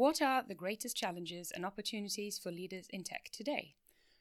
What 0.00 0.22
are 0.22 0.42
the 0.42 0.54
greatest 0.54 0.96
challenges 0.96 1.50
and 1.50 1.66
opportunities 1.66 2.38
for 2.38 2.50
leaders 2.50 2.86
in 2.88 3.04
tech 3.04 3.28
today? 3.34 3.74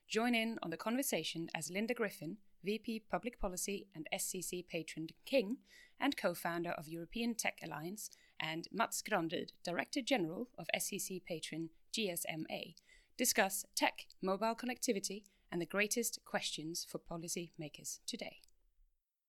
Join 0.09 0.35
in 0.35 0.59
on 0.61 0.71
the 0.71 0.75
conversation 0.75 1.47
as 1.55 1.71
Linda 1.71 1.93
Griffin, 1.93 2.35
VP 2.65 3.03
Public 3.09 3.39
Policy 3.39 3.87
and 3.95 4.05
SCC 4.13 4.67
patron 4.67 5.07
King 5.25 5.59
and 5.97 6.17
co 6.17 6.33
founder 6.33 6.71
of 6.71 6.89
European 6.89 7.33
Tech 7.33 7.59
Alliance, 7.63 8.09
and 8.41 8.67
Mats 8.73 9.01
Granryd, 9.01 9.51
Director 9.63 10.01
General 10.01 10.49
of 10.57 10.67
SCC 10.75 11.23
patron 11.23 11.69
GSMA, 11.93 12.75
discuss 13.17 13.65
tech, 13.73 14.07
mobile 14.21 14.55
connectivity, 14.55 15.23
and 15.49 15.61
the 15.61 15.65
greatest 15.65 16.19
questions 16.25 16.85
for 16.89 16.99
policymakers 16.99 17.99
today. 18.05 18.41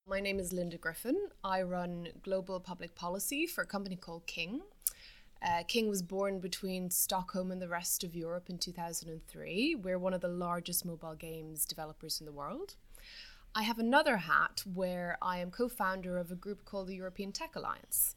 My 0.04 0.18
name 0.18 0.40
is 0.40 0.52
Linda 0.52 0.78
Griffin. 0.78 1.28
I 1.44 1.62
run 1.62 2.08
global 2.24 2.58
public 2.58 2.96
policy 2.96 3.46
for 3.46 3.62
a 3.62 3.66
company 3.66 3.94
called 3.94 4.26
King. 4.26 4.62
Uh, 5.42 5.62
King 5.66 5.88
was 5.88 6.02
born 6.02 6.38
between 6.38 6.90
Stockholm 6.90 7.50
and 7.50 7.62
the 7.62 7.68
rest 7.68 8.04
of 8.04 8.14
Europe 8.14 8.50
in 8.50 8.58
2003. 8.58 9.74
We're 9.76 9.98
one 9.98 10.12
of 10.12 10.20
the 10.20 10.28
largest 10.28 10.84
mobile 10.84 11.14
games 11.14 11.64
developers 11.64 12.20
in 12.20 12.26
the 12.26 12.32
world. 12.32 12.74
I 13.54 13.62
have 13.62 13.78
another 13.78 14.18
hat 14.18 14.62
where 14.74 15.16
I 15.22 15.38
am 15.38 15.50
co 15.50 15.68
founder 15.68 16.18
of 16.18 16.30
a 16.30 16.36
group 16.36 16.64
called 16.64 16.88
the 16.88 16.94
European 16.94 17.32
Tech 17.32 17.56
Alliance. 17.56 18.14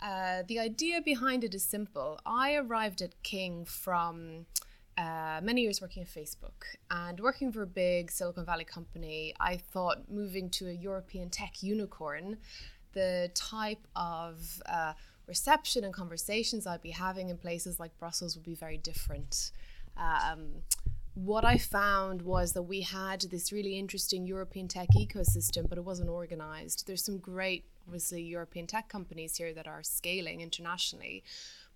Uh, 0.00 0.42
the 0.46 0.58
idea 0.58 1.00
behind 1.00 1.44
it 1.44 1.54
is 1.54 1.62
simple. 1.62 2.18
I 2.26 2.54
arrived 2.54 3.00
at 3.02 3.22
King 3.22 3.64
from 3.64 4.46
uh, 4.98 5.40
many 5.42 5.62
years 5.62 5.80
working 5.80 6.02
at 6.02 6.08
Facebook 6.08 6.64
and 6.90 7.20
working 7.20 7.52
for 7.52 7.62
a 7.62 7.66
big 7.66 8.10
Silicon 8.10 8.44
Valley 8.44 8.64
company. 8.64 9.34
I 9.38 9.56
thought 9.56 10.10
moving 10.10 10.50
to 10.50 10.68
a 10.68 10.72
European 10.72 11.30
tech 11.30 11.62
unicorn, 11.62 12.38
the 12.92 13.30
type 13.34 13.86
of 13.94 14.62
uh, 14.66 14.94
reception 15.26 15.84
and 15.84 15.92
conversations 15.92 16.66
I'd 16.66 16.82
be 16.82 16.90
having 16.90 17.30
in 17.30 17.38
places 17.38 17.80
like 17.80 17.98
Brussels 17.98 18.36
would 18.36 18.44
be 18.44 18.54
very 18.54 18.78
different. 18.78 19.50
Um, 19.96 20.62
what 21.14 21.44
I 21.46 21.56
found 21.56 22.22
was 22.22 22.52
that 22.52 22.62
we 22.62 22.82
had 22.82 23.22
this 23.22 23.50
really 23.50 23.78
interesting 23.78 24.26
European 24.26 24.68
tech 24.68 24.88
ecosystem, 24.96 25.66
but 25.68 25.78
it 25.78 25.84
wasn't 25.84 26.10
organized. 26.10 26.86
There's 26.86 27.02
some 27.02 27.18
great, 27.18 27.64
obviously, 27.86 28.22
European 28.22 28.66
tech 28.66 28.90
companies 28.90 29.36
here 29.36 29.54
that 29.54 29.66
are 29.66 29.82
scaling 29.82 30.42
internationally, 30.42 31.24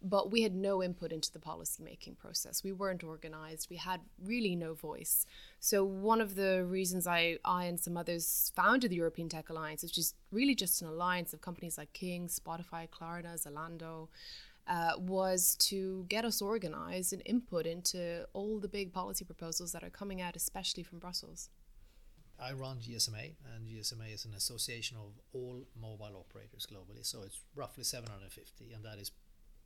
but 0.02 0.30
we 0.30 0.42
had 0.42 0.54
no 0.54 0.82
input 0.82 1.12
into 1.12 1.32
the 1.32 1.38
policy 1.38 1.82
making 1.82 2.14
process. 2.14 2.64
We 2.64 2.72
weren't 2.72 3.04
organized. 3.04 3.68
We 3.70 3.76
had 3.76 4.00
really 4.22 4.56
no 4.56 4.74
voice. 4.74 5.26
So 5.58 5.84
one 5.84 6.20
of 6.20 6.34
the 6.34 6.64
reasons 6.64 7.06
I, 7.06 7.38
I 7.44 7.64
and 7.64 7.78
some 7.78 7.96
others 7.96 8.52
founded 8.56 8.90
the 8.90 8.96
European 8.96 9.28
Tech 9.28 9.50
Alliance 9.50 9.82
which 9.82 9.98
is 9.98 10.14
really 10.30 10.54
just 10.54 10.82
an 10.82 10.88
alliance 10.88 11.32
of 11.32 11.40
companies 11.40 11.76
like 11.76 11.92
King, 11.92 12.28
Spotify, 12.28 12.88
Klarna, 12.88 13.34
Zalando, 13.40 14.08
uh, 14.66 14.92
was 14.98 15.56
to 15.56 16.06
get 16.08 16.24
us 16.24 16.40
organized 16.40 17.12
and 17.12 17.22
input 17.24 17.66
into 17.66 18.26
all 18.32 18.58
the 18.58 18.68
big 18.68 18.92
policy 18.92 19.24
proposals 19.24 19.72
that 19.72 19.82
are 19.82 19.90
coming 19.90 20.20
out, 20.20 20.36
especially 20.36 20.82
from 20.82 20.98
Brussels. 20.98 21.50
I 22.38 22.52
run 22.52 22.78
GSMA, 22.78 23.34
and 23.54 23.66
GSMA 23.66 24.14
is 24.14 24.24
an 24.24 24.32
association 24.34 24.96
of 24.96 25.12
all 25.34 25.62
mobile 25.78 26.16
operators 26.16 26.66
globally. 26.66 27.04
So 27.04 27.22
it's 27.22 27.40
roughly 27.54 27.84
750, 27.84 28.72
and 28.72 28.84
that 28.84 28.98
is 28.98 29.10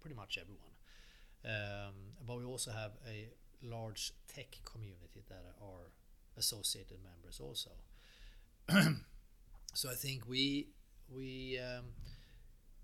pretty 0.04 0.14
much 0.14 0.36
everyone. 0.38 0.76
Um, 1.46 1.94
but 2.26 2.36
we 2.36 2.44
also 2.44 2.72
have 2.72 2.92
a 3.08 3.30
large 3.62 4.12
tech 4.28 4.58
community 4.62 5.24
that 5.30 5.56
are 5.62 5.92
associated 6.36 6.98
members 7.02 7.40
also. 7.40 7.70
so 9.72 9.90
I 9.90 9.94
think 9.94 10.28
we 10.28 10.68
we 11.08 11.58
um, 11.58 11.86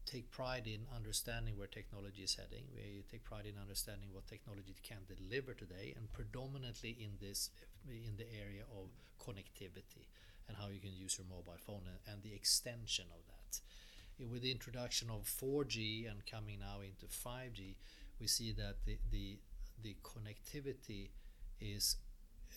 take 0.07 0.31
pride 0.31 0.67
in 0.67 0.87
understanding 0.97 1.59
where 1.59 1.67
technology 1.67 2.23
is 2.23 2.37
heading. 2.37 2.65
We 2.75 3.05
take 3.11 3.23
pride 3.23 3.45
in 3.45 3.61
understanding 3.61 4.09
what 4.13 4.27
technology 4.27 4.75
can 4.83 5.05
deliver 5.05 5.53
today, 5.53 5.93
and 5.95 6.11
predominantly 6.15 6.97
in 6.99 7.21
this 7.21 7.51
in 7.87 8.17
the 8.17 8.29
area 8.33 8.65
of 8.81 8.89
connectivity 9.21 10.09
and 10.49 10.57
how 10.57 10.69
you 10.69 10.81
can 10.81 10.97
use 10.97 11.19
your 11.19 11.29
mobile 11.29 11.61
phone 11.67 11.85
and, 11.85 12.01
and 12.09 12.23
the 12.23 12.35
extension 12.35 13.05
of 13.13 13.21
that 13.29 13.61
with 14.31 14.43
the 14.43 14.51
introduction 14.51 15.09
of 15.11 15.25
4G 15.25 16.11
and 16.11 16.25
coming 16.27 16.61
now 16.61 16.81
into 16.81 17.07
5G, 17.07 17.77
we 18.21 18.27
see 18.27 18.53
that 18.53 18.77
the 18.85 18.99
the, 19.11 19.39
the 19.83 19.97
connectivity 20.03 21.11
is 21.61 21.97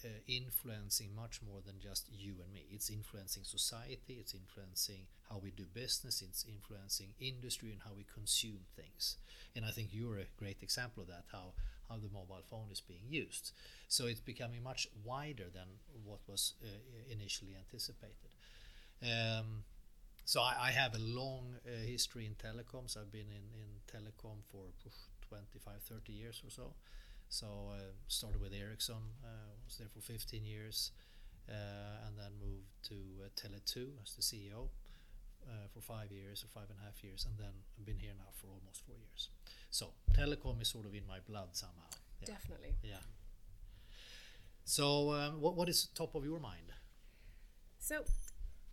uh, 0.03 0.07
influencing 0.28 1.16
much 1.16 1.40
more 1.41 1.62
than 1.66 1.79
just 1.79 2.07
you 2.12 2.35
and 2.44 2.53
me. 2.53 2.66
It's 2.72 2.90
influencing 2.90 3.44
society, 3.44 4.18
it's 4.19 4.34
influencing 4.34 5.07
how 5.29 5.40
we 5.41 5.52
do 5.52 5.66
business, 5.73 6.22
it's 6.22 6.46
influencing 6.47 7.13
industry 7.19 7.72
and 7.72 7.81
how 7.81 7.91
we 7.96 8.06
consume 8.13 8.66
things. 8.75 9.18
And 9.56 9.66
I 9.66 9.72
think 9.72 9.90
you're 9.91 10.18
a 10.18 10.25
great 10.38 10.62
example 10.62 11.03
of 11.03 11.09
that, 11.09 11.25
how, 11.31 11.53
how 11.90 11.96
the 11.96 12.09
mobile 12.13 12.44
phone 12.50 12.68
is 12.72 12.81
being 12.81 13.07
used. 13.07 13.52
So 13.88 14.07
it's 14.07 14.19
becoming 14.19 14.63
much 14.63 14.88
wider 15.03 15.46
than 15.53 15.68
what 16.03 16.19
was 16.28 16.53
uh, 16.63 16.68
initially 17.09 17.56
anticipated. 17.57 18.31
Um, 19.02 19.63
so 20.25 20.41
I, 20.41 20.56
I, 20.67 20.72
have 20.72 20.95
a 20.95 21.00
long 21.00 21.56
uh, 21.66 21.85
history 21.85 22.25
in 22.25 22.35
telecoms. 22.35 22.97
I've 22.97 23.11
been 23.11 23.31
in, 23.31 23.45
in 23.53 23.69
telecom 23.91 24.44
for 24.51 24.66
25, 25.29 25.81
30 25.81 26.13
years 26.13 26.41
or 26.45 26.50
so. 26.50 26.73
So 27.29 27.47
I 27.72 27.78
uh, 27.78 27.79
started 28.07 28.41
with 28.41 28.53
Ericsson, 28.53 29.01
uh, 29.23 29.28
was 29.66 29.78
there 29.78 29.88
for 29.94 30.01
15 30.01 30.45
years, 30.45 30.91
uh, 31.50 32.07
and 32.07 32.17
then 32.17 32.31
moved 32.39 32.69
to 32.89 32.95
uh, 33.25 33.29
Tele2 33.35 33.88
as 34.03 34.13
the 34.16 34.22
CEO 34.22 34.69
uh, 35.47 35.67
for 35.73 35.81
five 35.81 36.11
years 36.11 36.44
or 36.44 36.47
five 36.47 36.69
and 36.69 36.79
a 36.79 36.85
half 36.85 37.03
years, 37.03 37.25
and 37.25 37.38
then 37.38 37.53
I've 37.78 37.85
been 37.85 38.00
here 38.00 38.13
now 38.17 38.31
for 38.35 38.47
almost 38.47 38.85
four 38.85 38.95
years. 38.97 39.29
So 39.72 39.88
telecom 40.13 40.61
is 40.61 40.67
sort 40.67 40.85
of 40.85 40.94
in 40.94 41.07
my 41.07 41.19
blood 41.28 41.50
somehow. 41.53 41.90
Yeah. 42.22 42.28
Definitely. 42.28 42.75
Yeah. 42.84 43.03
So 44.66 45.13
um, 45.13 45.41
what, 45.41 45.55
what 45.55 45.69
is 45.69 45.88
top 45.95 46.16
of 46.16 46.23
your 46.23 46.40
mind? 46.40 46.72
So 47.79 48.05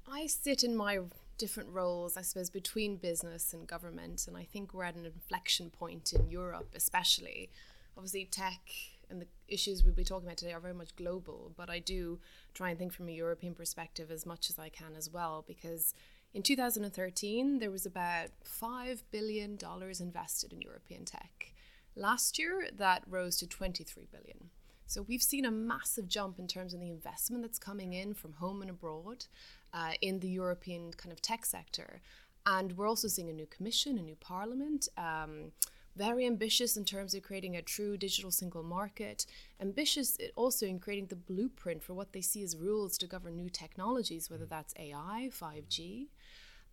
I 0.06 0.26
sit 0.26 0.62
in 0.62 0.76
my 0.76 1.00
different 1.40 1.70
roles, 1.70 2.18
I 2.18 2.22
suppose, 2.22 2.50
between 2.50 2.96
business 2.96 3.54
and 3.54 3.66
government. 3.66 4.26
And 4.28 4.36
I 4.36 4.44
think 4.44 4.74
we're 4.74 4.84
at 4.84 4.94
an 4.94 5.06
inflection 5.06 5.70
point 5.70 6.12
in 6.12 6.28
Europe, 6.28 6.68
especially. 6.76 7.50
Obviously, 7.96 8.26
tech 8.26 8.60
and 9.08 9.22
the 9.22 9.26
issues 9.48 9.82
we'll 9.82 9.94
be 9.94 10.04
talking 10.04 10.28
about 10.28 10.36
today 10.36 10.52
are 10.52 10.60
very 10.60 10.74
much 10.74 10.94
global, 10.94 11.52
but 11.56 11.70
I 11.70 11.78
do 11.78 12.20
try 12.54 12.68
and 12.68 12.78
think 12.78 12.92
from 12.92 13.08
a 13.08 13.12
European 13.12 13.54
perspective 13.54 14.10
as 14.10 14.26
much 14.26 14.50
as 14.50 14.58
I 14.58 14.68
can 14.68 14.94
as 14.96 15.10
well, 15.10 15.42
because 15.48 15.94
in 16.34 16.42
2013, 16.42 17.58
there 17.58 17.70
was 17.70 17.86
about 17.86 18.28
$5 18.44 19.02
billion 19.10 19.58
invested 19.98 20.52
in 20.52 20.60
European 20.60 21.04
tech. 21.06 21.54
Last 21.96 22.38
year, 22.38 22.68
that 22.76 23.02
rose 23.08 23.38
to 23.38 23.48
23 23.48 24.06
billion. 24.12 24.50
So 24.86 25.02
we've 25.02 25.22
seen 25.22 25.44
a 25.44 25.50
massive 25.50 26.08
jump 26.08 26.38
in 26.38 26.46
terms 26.46 26.74
of 26.74 26.80
the 26.80 26.90
investment 26.90 27.42
that's 27.42 27.58
coming 27.58 27.92
in 27.92 28.12
from 28.12 28.34
home 28.34 28.60
and 28.60 28.70
abroad 28.70 29.26
uh, 29.72 29.92
in 30.00 30.20
the 30.20 30.28
European 30.28 30.92
kind 30.92 31.12
of 31.12 31.20
tech 31.22 31.44
sector. 31.46 32.00
And 32.46 32.76
we're 32.76 32.88
also 32.88 33.08
seeing 33.08 33.28
a 33.28 33.32
new 33.32 33.46
commission, 33.46 33.98
a 33.98 34.02
new 34.02 34.16
parliament. 34.16 34.88
Um, 34.96 35.52
very 35.96 36.24
ambitious 36.26 36.76
in 36.76 36.84
terms 36.84 37.14
of 37.14 37.22
creating 37.22 37.56
a 37.56 37.62
true 37.62 37.96
digital 37.96 38.30
single 38.30 38.62
market, 38.62 39.26
ambitious 39.60 40.16
also 40.36 40.66
in 40.66 40.78
creating 40.78 41.06
the 41.06 41.16
blueprint 41.16 41.82
for 41.82 41.94
what 41.94 42.12
they 42.12 42.20
see 42.20 42.42
as 42.42 42.56
rules 42.56 42.96
to 42.98 43.06
govern 43.06 43.36
new 43.36 43.50
technologies, 43.50 44.30
whether 44.30 44.46
that's 44.46 44.72
AI, 44.78 45.30
5G, 45.32 46.06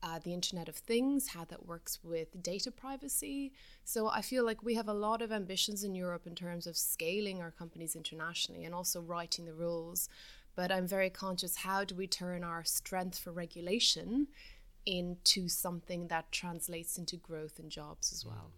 uh, 0.03 0.19
the 0.23 0.33
Internet 0.33 0.69
of 0.69 0.75
Things, 0.75 1.29
how 1.29 1.43
that 1.45 1.65
works 1.65 1.99
with 2.03 2.41
data 2.43 2.71
privacy. 2.71 3.51
So 3.83 4.07
I 4.07 4.21
feel 4.21 4.45
like 4.45 4.63
we 4.63 4.75
have 4.75 4.87
a 4.87 4.93
lot 4.93 5.21
of 5.21 5.31
ambitions 5.31 5.83
in 5.83 5.95
Europe 5.95 6.27
in 6.27 6.35
terms 6.35 6.67
of 6.67 6.77
scaling 6.77 7.41
our 7.41 7.51
companies 7.51 7.95
internationally 7.95 8.65
and 8.65 8.75
also 8.75 9.01
writing 9.01 9.45
the 9.45 9.53
rules 9.53 10.09
but 10.57 10.71
I'm 10.71 10.87
very 10.87 11.11
conscious 11.11 11.57
how 11.57 11.85
do 11.85 11.95
we 11.95 12.07
turn 12.07 12.43
our 12.43 12.63
strength 12.63 13.19
for 13.19 13.31
regulation 13.31 14.27
into 14.87 15.47
something 15.47 16.07
that 16.07 16.31
translates 16.31 16.97
into 16.97 17.15
growth 17.15 17.59
and 17.59 17.69
jobs 17.69 18.11
as 18.11 18.25
well. 18.25 18.51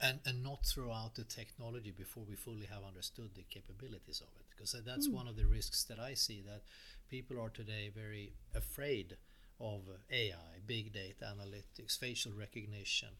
And, 0.00 0.18
and 0.26 0.42
not 0.42 0.66
throw 0.66 0.92
out 0.92 1.14
the 1.14 1.24
technology 1.24 1.92
before 1.96 2.24
we 2.28 2.34
fully 2.34 2.66
have 2.66 2.82
understood 2.86 3.30
the 3.34 3.44
capabilities 3.48 4.20
of 4.20 4.28
it. 4.38 4.46
Because 4.50 4.74
that's 4.84 5.08
mm. 5.08 5.12
one 5.12 5.28
of 5.28 5.36
the 5.36 5.46
risks 5.46 5.84
that 5.84 5.98
I 5.98 6.14
see 6.14 6.42
that 6.44 6.62
people 7.08 7.40
are 7.40 7.50
today 7.50 7.90
very 7.94 8.32
afraid 8.54 9.16
of 9.60 9.82
AI, 10.10 10.58
big 10.66 10.92
data 10.92 11.24
analytics, 11.24 11.96
facial 11.98 12.32
recognition, 12.32 13.10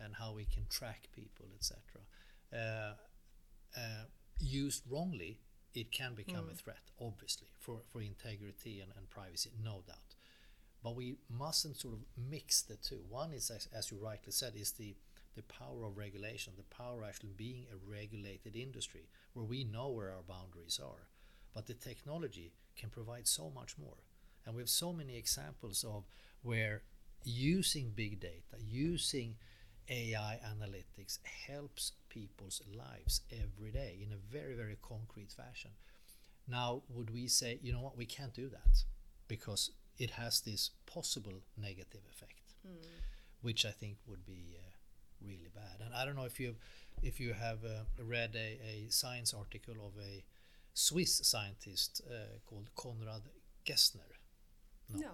and 0.00 0.14
how 0.14 0.34
we 0.34 0.46
can 0.46 0.66
track 0.68 1.08
people, 1.14 1.46
etc. 1.54 1.80
Uh, 2.52 2.94
uh, 3.78 4.04
used 4.38 4.82
wrongly, 4.90 5.40
it 5.76 5.92
can 5.92 6.14
become 6.14 6.46
mm. 6.46 6.52
a 6.52 6.54
threat, 6.54 6.90
obviously, 7.00 7.48
for, 7.60 7.80
for 7.88 8.00
integrity 8.00 8.80
and, 8.80 8.92
and 8.96 9.10
privacy, 9.10 9.50
no 9.62 9.82
doubt. 9.86 10.14
But 10.82 10.96
we 10.96 11.16
mustn't 11.28 11.76
sort 11.76 11.94
of 11.94 12.00
mix 12.16 12.62
the 12.62 12.76
two. 12.76 13.00
One 13.08 13.32
is, 13.32 13.50
as, 13.50 13.68
as 13.76 13.90
you 13.90 13.98
rightly 13.98 14.32
said, 14.32 14.54
is 14.56 14.72
the 14.72 14.94
the 15.36 15.42
power 15.42 15.84
of 15.84 15.98
regulation, 15.98 16.54
the 16.56 16.74
power 16.74 17.02
of 17.02 17.08
actually 17.08 17.34
being 17.36 17.66
a 17.70 17.90
regulated 17.90 18.56
industry 18.56 19.02
where 19.34 19.44
we 19.44 19.64
know 19.64 19.90
where 19.90 20.10
our 20.10 20.22
boundaries 20.26 20.80
are. 20.82 21.08
But 21.54 21.66
the 21.66 21.74
technology 21.74 22.52
can 22.74 22.88
provide 22.88 23.28
so 23.28 23.50
much 23.54 23.76
more. 23.78 23.98
And 24.44 24.54
we 24.54 24.62
have 24.62 24.70
so 24.70 24.92
many 24.92 25.16
examples 25.16 25.84
of 25.84 26.04
where 26.42 26.82
using 27.22 27.92
big 27.94 28.20
data, 28.20 28.56
using 28.66 29.36
AI 29.90 30.40
analytics 30.44 31.18
helps 31.46 31.92
people's 32.16 32.62
lives 32.74 33.20
every 33.30 33.70
day 33.70 33.98
in 34.02 34.10
a 34.10 34.16
very, 34.16 34.54
very 34.54 34.78
concrete 34.80 35.30
fashion. 35.30 35.72
Now, 36.48 36.82
would 36.88 37.10
we 37.10 37.28
say, 37.28 37.58
you 37.62 37.72
know 37.72 37.82
what, 37.82 37.98
we 37.98 38.06
can't 38.06 38.32
do 38.32 38.48
that 38.48 38.84
because 39.28 39.70
it 39.98 40.10
has 40.12 40.40
this 40.40 40.70
possible 40.86 41.42
negative 41.58 42.04
effect, 42.10 42.54
mm. 42.66 42.86
which 43.42 43.66
I 43.66 43.70
think 43.70 43.98
would 44.06 44.24
be 44.24 44.56
uh, 44.56 44.70
really 45.20 45.50
bad. 45.54 45.84
And 45.84 45.94
I 45.94 46.04
don't 46.04 46.16
know 46.16 46.24
if 46.24 46.40
you 46.40 46.54
if 47.02 47.20
you 47.20 47.34
have 47.34 47.58
uh, 47.64 47.84
read 48.02 48.34
a, 48.34 48.48
a, 48.72 48.86
science 48.88 49.34
article 49.34 49.74
of 49.74 49.92
a 50.02 50.24
Swiss 50.72 51.20
scientist 51.22 52.00
uh, 52.10 52.38
called 52.46 52.70
Konrad 52.74 53.24
Gessner. 53.66 54.12
No. 54.94 55.00
no. 55.00 55.10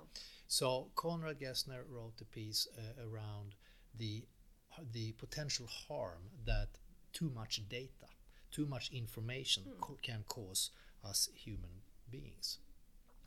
So 0.46 0.90
Konrad 0.94 1.40
Gessner 1.40 1.82
wrote 1.88 2.20
a 2.20 2.24
piece 2.24 2.68
uh, 2.78 3.08
around 3.08 3.56
the 3.98 4.24
the 4.92 5.12
potential 5.12 5.66
harm 5.66 6.22
that 6.46 6.68
too 7.12 7.30
much 7.34 7.60
data, 7.68 8.08
too 8.50 8.66
much 8.66 8.90
information 8.92 9.64
mm. 9.64 9.80
co- 9.80 9.98
can 10.02 10.24
cause 10.28 10.70
us 11.04 11.28
human 11.34 11.82
beings, 12.10 12.58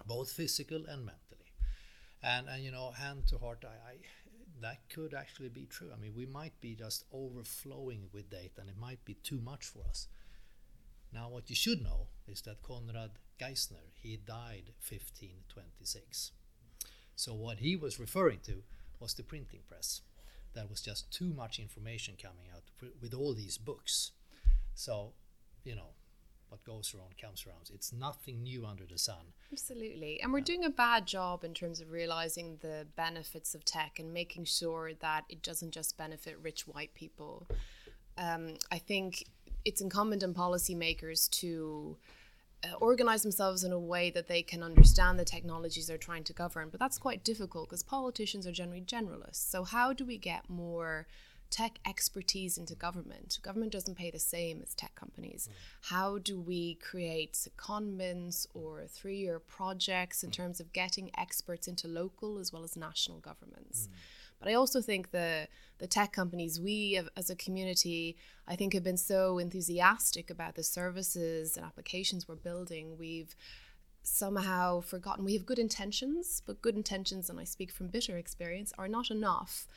both 0.06 0.32
physical 0.32 0.86
and 0.88 1.06
mentally. 1.06 1.52
And, 2.24 2.48
and 2.48 2.64
you 2.64 2.72
know, 2.72 2.92
hand 2.92 3.28
to 3.28 3.38
heart, 3.38 3.64
I, 3.66 3.92
I 3.92 3.96
that 4.62 4.80
could 4.90 5.14
actually 5.14 5.50
be 5.50 5.66
true. 5.66 5.90
I 5.94 6.00
mean, 6.00 6.14
we 6.16 6.26
might 6.26 6.60
be 6.62 6.76
just 6.76 7.04
overflowing 7.12 8.10
with 8.14 8.30
data 8.30 8.62
and 8.62 8.70
it 8.70 8.78
might 8.80 9.04
be 9.06 9.16
too 9.16 9.40
much 9.42 9.66
for 9.66 9.84
us. 9.90 10.08
Now, 11.14 11.30
what 11.30 11.50
you 11.50 11.56
should 11.56 11.84
know 11.84 12.08
is 12.28 12.42
that 12.42 12.62
Konrad 12.62 13.12
Gessner, 13.40 13.92
he 14.02 14.18
died 14.18 14.72
1526. 14.90 16.32
So, 17.16 17.34
what 17.34 17.60
he 17.60 17.76
was 17.76 18.00
referring 18.00 18.40
to 18.46 18.64
was 19.00 19.14
the 19.14 19.24
printing 19.24 19.62
press. 19.68 20.02
That 20.56 20.70
was 20.70 20.82
just 20.82 21.12
too 21.12 21.34
much 21.34 21.60
information 21.60 22.16
coming 22.22 22.48
out 22.54 22.64
with 23.02 23.14
all 23.14 23.34
these 23.34 23.58
books. 23.58 24.12
So, 24.74 25.14
you 25.64 25.76
know, 25.76 25.92
what 26.50 26.64
goes 26.64 26.94
around 26.96 27.18
comes 27.18 27.46
around. 27.46 27.70
It's 27.74 27.92
nothing 27.92 28.44
new 28.44 28.66
under 28.66 28.86
the 28.86 28.98
sun. 28.98 29.34
Absolutely. 29.52 30.22
And 30.22 30.32
we're 30.32 30.42
doing 30.42 30.64
a 30.64 30.70
bad 30.70 31.06
job 31.06 31.44
in 31.44 31.54
terms 31.54 31.82
of 31.82 31.92
realizing 31.92 32.58
the 32.62 32.88
benefits 32.96 33.56
of 33.56 33.66
tech 33.66 34.00
and 34.00 34.14
making 34.14 34.46
sure 34.46 34.94
that 35.02 35.26
it 35.30 35.42
doesn't 35.42 35.72
just 35.72 35.98
benefit 35.98 36.38
rich 36.42 36.68
white 36.68 36.94
people. 36.94 37.48
Um, 38.18 38.56
I 38.72 38.78
think 38.78 39.26
it's 39.66 39.82
incumbent 39.82 40.24
on 40.24 40.34
policymakers 40.34 41.30
to 41.42 41.98
organize 42.80 43.24
themselves 43.24 43.64
in 43.64 43.72
a 43.72 43.80
way 43.80 44.10
that 44.12 44.28
they 44.28 44.42
can 44.42 44.64
understand 44.64 45.18
the 45.20 45.26
technologies 45.26 45.88
they're 45.88 45.98
trying 45.98 46.24
to 46.26 46.34
govern. 46.34 46.70
But 46.70 46.80
that's 46.80 46.98
quite 46.98 47.24
difficult 47.24 47.70
because 47.70 47.84
politicians 47.84 48.46
are 48.48 48.52
generally 48.52 48.82
generalists. 48.82 49.50
So, 49.50 49.64
how 49.64 49.94
do 49.94 50.06
we 50.06 50.18
get 50.18 50.50
more 50.50 51.08
tech 51.50 51.80
expertise 51.86 52.58
into 52.58 52.76
government. 52.76 53.40
Government 53.42 53.72
doesn't 53.72 53.96
pay 53.96 54.12
the 54.12 54.20
same 54.20 54.62
as 54.62 54.74
tech 54.74 54.96
companies. 54.96 55.48
Mm. 55.50 55.56
How 55.90 56.18
do 56.18 56.40
we 56.40 56.76
create 56.76 57.34
secondments 57.34 58.48
or 58.54 58.86
three 58.88 59.18
year 59.18 59.40
projects 59.40 60.24
in 60.24 60.32
mm. 60.32 60.34
terms 60.34 60.60
of 60.60 60.74
getting 60.74 61.12
experts 61.18 61.68
into 61.68 61.88
local 61.88 62.40
as 62.40 62.52
well 62.52 62.64
as 62.64 62.76
national 62.76 63.20
governments? 63.20 63.88
Mm. 63.88 63.96
But 64.40 64.50
I 64.50 64.54
also 64.54 64.82
think 64.82 65.12
the 65.12 65.48
the 65.78 65.88
tech 65.88 66.14
companies, 66.14 66.60
we 66.60 66.94
have, 66.94 67.10
as 67.18 67.30
a 67.30 67.36
community, 67.36 68.16
I 68.48 68.56
think 68.56 68.74
have 68.74 68.84
been 68.84 68.98
so 68.98 69.40
enthusiastic 69.40 70.30
about 70.30 70.56
the 70.56 70.64
services 70.64 71.58
and 71.58 71.66
applications 71.66 72.28
we're 72.28 72.36
building. 72.36 72.98
We've 72.98 73.36
somehow 74.04 74.82
forgotten 74.82 75.26
we 75.26 75.34
have 75.34 75.46
good 75.46 75.60
intentions, 75.60 76.42
but 76.46 76.62
good 76.62 76.76
intentions, 76.76 77.30
and 77.30 77.40
I 77.40 77.44
speak 77.44 77.72
from 77.72 77.88
bitter 77.88 78.18
experience, 78.18 78.72
are 78.78 78.88
not 78.88 79.12
enough 79.12 79.68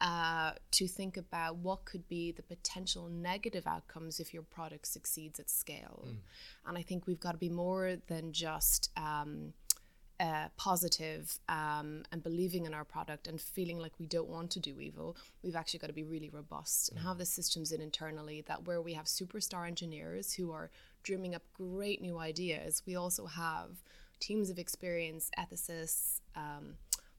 uh, 0.00 0.52
to 0.70 0.86
think 0.86 1.16
about 1.16 1.56
what 1.56 1.84
could 1.84 2.06
be 2.06 2.30
the 2.30 2.42
potential 2.42 3.08
negative 3.08 3.66
outcomes 3.66 4.20
if 4.20 4.32
your 4.32 4.44
product 4.44 4.86
succeeds 4.86 5.40
at 5.40 5.50
scale. 5.50 6.04
Mm. 6.06 6.16
And 6.66 6.78
I 6.78 6.82
think 6.82 7.06
we've 7.06 7.18
got 7.18 7.32
to 7.32 7.38
be 7.38 7.48
more 7.48 7.96
than 8.06 8.32
just 8.32 8.90
um, 8.96 9.54
uh, 10.20 10.48
positive, 10.56 11.38
um, 11.48 12.02
and 12.10 12.22
believing 12.22 12.66
in 12.66 12.74
our 12.74 12.84
product 12.84 13.26
and 13.28 13.40
feeling 13.40 13.78
like 13.78 13.92
we 13.98 14.06
don't 14.06 14.28
want 14.28 14.50
to 14.50 14.60
do 14.60 14.80
evil. 14.80 15.16
We've 15.42 15.56
actually 15.56 15.78
got 15.80 15.86
to 15.88 15.92
be 15.92 16.04
really 16.04 16.28
robust 16.28 16.90
and 16.90 16.98
mm. 16.98 17.04
have 17.04 17.18
the 17.18 17.26
systems 17.26 17.72
in 17.72 17.80
internally 17.80 18.42
that 18.48 18.66
where 18.66 18.82
we 18.82 18.94
have 18.94 19.06
superstar 19.06 19.66
engineers 19.66 20.32
who 20.32 20.50
are 20.52 20.70
dreaming 21.02 21.34
up 21.34 21.42
great 21.54 22.00
new 22.02 22.18
ideas, 22.18 22.82
we 22.86 22.96
also 22.96 23.26
have 23.26 23.82
teams 24.20 24.50
of 24.50 24.58
experienced 24.58 25.32
ethicists. 25.38 26.20
Um, 26.34 26.74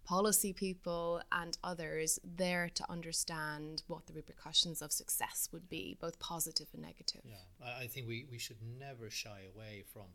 policy 0.09 0.51
people 0.51 1.21
and 1.31 1.55
others 1.63 2.17
there 2.23 2.67
to 2.73 2.83
understand 2.89 3.83
what 3.85 4.07
the 4.07 4.13
repercussions 4.13 4.81
of 4.81 4.91
success 4.91 5.47
would 5.53 5.69
be, 5.69 5.95
both 6.01 6.17
positive 6.17 6.65
and 6.73 6.81
negative. 6.81 7.21
Yeah, 7.23 7.75
I 7.79 7.85
think 7.85 8.07
we, 8.07 8.25
we 8.31 8.39
should 8.39 8.57
never 8.79 9.11
shy 9.11 9.41
away 9.53 9.83
from 9.93 10.07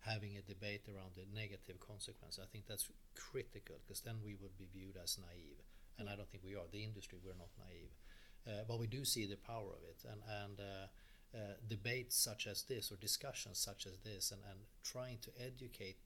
having 0.00 0.36
a 0.36 0.42
debate 0.42 0.86
around 0.88 1.12
the 1.16 1.26
negative 1.34 1.80
consequences. 1.80 2.40
I 2.42 2.46
think 2.46 2.66
that's 2.66 2.88
critical 3.14 3.76
because 3.84 4.00
then 4.00 4.16
we 4.24 4.36
would 4.40 4.56
be 4.56 4.68
viewed 4.72 4.96
as 5.02 5.18
naive. 5.18 5.62
And 5.98 6.08
I 6.08 6.14
don't 6.14 6.28
think 6.30 6.44
we 6.44 6.54
are. 6.54 6.68
The 6.70 6.84
industry, 6.84 7.18
we're 7.24 7.38
not 7.38 7.50
naive. 7.58 7.92
Uh, 8.46 8.64
but 8.66 8.78
we 8.78 8.86
do 8.86 9.04
see 9.04 9.26
the 9.26 9.36
power 9.36 9.74
of 9.74 9.82
it. 9.82 10.04
And, 10.08 10.22
and 10.42 10.60
uh, 10.60 10.86
uh, 11.34 11.54
debates 11.68 12.16
such 12.16 12.46
as 12.46 12.62
this 12.62 12.90
or 12.90 12.96
discussions 12.96 13.58
such 13.58 13.86
as 13.86 13.98
this 13.98 14.30
and, 14.30 14.40
and 14.50 14.60
trying 14.82 15.18
to 15.20 15.30
educate 15.44 15.98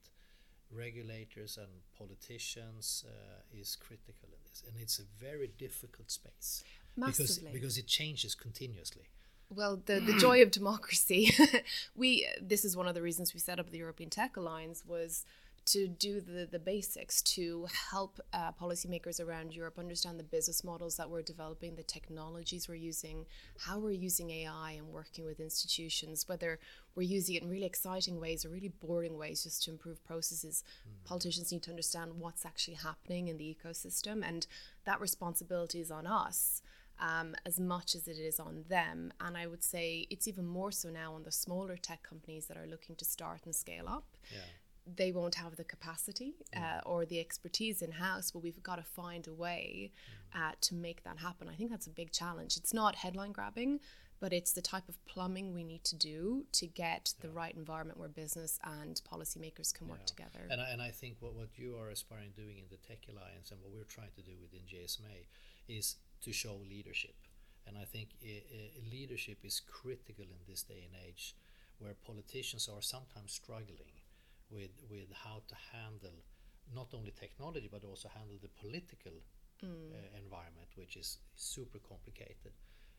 regulators 0.69 1.57
and 1.57 1.67
politicians 1.97 3.05
uh, 3.07 3.41
is 3.57 3.75
critical 3.75 4.27
in 4.29 4.39
this, 4.49 4.63
and 4.67 4.75
it's 4.81 4.99
a 4.99 5.03
very 5.17 5.49
difficult 5.57 6.11
space 6.11 6.63
because 6.95 7.37
because 7.53 7.77
it 7.77 7.87
changes 7.87 8.35
continuously. 8.35 9.03
Well, 9.49 9.81
the, 9.85 9.99
the 9.99 10.13
joy 10.19 10.41
of 10.41 10.51
democracy, 10.51 11.31
we 11.95 12.27
this 12.41 12.65
is 12.65 12.75
one 12.75 12.87
of 12.87 12.95
the 12.95 13.01
reasons 13.01 13.33
we 13.33 13.39
set 13.39 13.59
up 13.59 13.69
the 13.69 13.77
European 13.77 14.09
Tech 14.09 14.37
Alliance 14.37 14.83
was 14.85 15.25
to 15.65 15.87
do 15.87 16.19
the, 16.19 16.45
the 16.45 16.59
basics 16.59 17.21
to 17.21 17.67
help 17.91 18.19
uh, 18.33 18.51
policymakers 18.51 19.25
around 19.25 19.55
Europe 19.55 19.79
understand 19.79 20.19
the 20.19 20.23
business 20.23 20.63
models 20.63 20.97
that 20.97 21.09
we're 21.09 21.21
developing, 21.21 21.75
the 21.75 21.83
technologies 21.83 22.67
we're 22.67 22.75
using, 22.75 23.25
how 23.59 23.79
we're 23.79 23.91
using 23.91 24.29
AI 24.29 24.71
and 24.71 24.87
working 24.87 25.25
with 25.25 25.39
institutions, 25.39 26.27
whether 26.27 26.59
we're 26.95 27.03
using 27.03 27.35
it 27.35 27.43
in 27.43 27.49
really 27.49 27.65
exciting 27.65 28.19
ways 28.19 28.45
or 28.45 28.49
really 28.49 28.67
boring 28.67 29.17
ways 29.17 29.43
just 29.43 29.63
to 29.63 29.71
improve 29.71 30.03
processes. 30.03 30.63
Mm-hmm. 30.81 31.05
Politicians 31.05 31.51
need 31.51 31.63
to 31.63 31.69
understand 31.69 32.19
what's 32.19 32.45
actually 32.45 32.75
happening 32.75 33.29
in 33.29 33.37
the 33.37 33.57
ecosystem, 33.57 34.21
and 34.27 34.45
that 34.85 34.99
responsibility 34.99 35.79
is 35.79 35.91
on 35.91 36.05
us. 36.05 36.61
Um, 36.99 37.35
as 37.45 37.59
much 37.59 37.95
as 37.95 38.07
it 38.07 38.17
is 38.17 38.39
on 38.39 38.63
them. 38.69 39.11
And 39.19 39.35
I 39.35 39.47
would 39.47 39.63
say 39.63 40.07
it's 40.09 40.27
even 40.27 40.45
more 40.45 40.71
so 40.71 40.89
now 40.89 41.15
on 41.15 41.23
the 41.23 41.31
smaller 41.31 41.75
tech 41.75 42.01
companies 42.03 42.45
that 42.45 42.55
are 42.55 42.67
looking 42.67 42.95
to 42.97 43.03
start 43.03 43.41
and 43.45 43.53
scale 43.53 43.89
up. 43.89 44.05
Yeah 44.31 44.39
they 44.85 45.11
won't 45.11 45.35
have 45.35 45.55
the 45.55 45.63
capacity 45.63 46.35
uh, 46.55 46.81
or 46.85 47.05
the 47.05 47.19
expertise 47.19 47.81
in 47.81 47.91
house, 47.91 48.31
but 48.31 48.39
we've 48.39 48.61
got 48.61 48.75
to 48.75 48.83
find 48.83 49.27
a 49.27 49.33
way 49.33 49.91
mm. 50.35 50.39
uh, 50.39 50.51
to 50.61 50.75
make 50.75 51.03
that 51.03 51.17
happen. 51.19 51.47
I 51.49 51.55
think 51.55 51.69
that's 51.69 51.87
a 51.87 51.91
big 51.91 52.11
challenge. 52.11 52.57
It's 52.57 52.73
not 52.73 52.95
headline 52.95 53.31
grabbing, 53.31 53.79
but 54.19 54.33
it's 54.33 54.51
the 54.51 54.61
type 54.61 54.87
of 54.89 55.03
plumbing 55.05 55.53
we 55.53 55.63
need 55.63 55.83
to 55.85 55.95
do 55.95 56.45
to 56.53 56.67
get 56.67 57.13
yeah. 57.17 57.27
the 57.27 57.29
right 57.29 57.55
environment 57.55 57.99
where 57.99 58.09
business 58.09 58.59
and 58.63 59.01
policymakers 59.09 59.73
can 59.73 59.87
yeah. 59.87 59.93
work 59.93 60.05
together. 60.05 60.47
And 60.49 60.61
I, 60.61 60.69
and 60.69 60.81
I 60.81 60.91
think 60.91 61.17
what, 61.19 61.33
what 61.33 61.49
you 61.55 61.77
are 61.77 61.89
aspiring 61.89 62.31
doing 62.35 62.57
in 62.57 62.65
the 62.69 62.77
Tech 62.77 62.99
Alliance 63.09 63.51
and 63.51 63.61
what 63.61 63.71
we're 63.73 63.83
trying 63.83 64.11
to 64.15 64.21
do 64.21 64.31
within 64.41 64.61
GSMA 64.61 65.27
is 65.67 65.95
to 66.23 66.31
show 66.31 66.59
leadership. 66.69 67.15
And 67.67 67.77
I 67.77 67.85
think 67.85 68.09
leadership 68.91 69.39
is 69.43 69.61
critical 69.61 70.25
in 70.25 70.41
this 70.47 70.63
day 70.63 70.83
and 70.85 70.95
age 71.07 71.35
where 71.79 71.93
politicians 72.05 72.69
are 72.73 72.81
sometimes 72.81 73.31
struggling 73.31 73.97
with 74.49 74.71
with 74.89 75.09
how 75.23 75.41
to 75.47 75.55
handle 75.71 76.17
not 76.73 76.87
only 76.93 77.11
technology 77.11 77.69
but 77.71 77.83
also 77.83 78.09
handle 78.09 78.37
the 78.41 78.49
political 78.61 79.11
mm. 79.63 79.67
uh, 79.67 79.97
environment, 80.17 80.69
which 80.75 80.97
is 80.97 81.19
super 81.35 81.79
complicated. 81.79 82.53